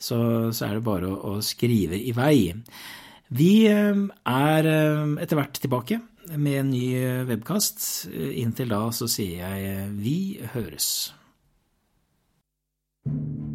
[0.00, 0.16] Så,
[0.56, 2.54] så er det bare å, å skrive i vei.
[3.36, 6.00] Vi er etter hvert tilbake
[6.36, 8.06] med en ny eh, webkast.
[8.12, 10.18] Eh, inntil da så sier jeg eh, vi
[10.54, 11.14] høres.
[13.02, 13.50] thank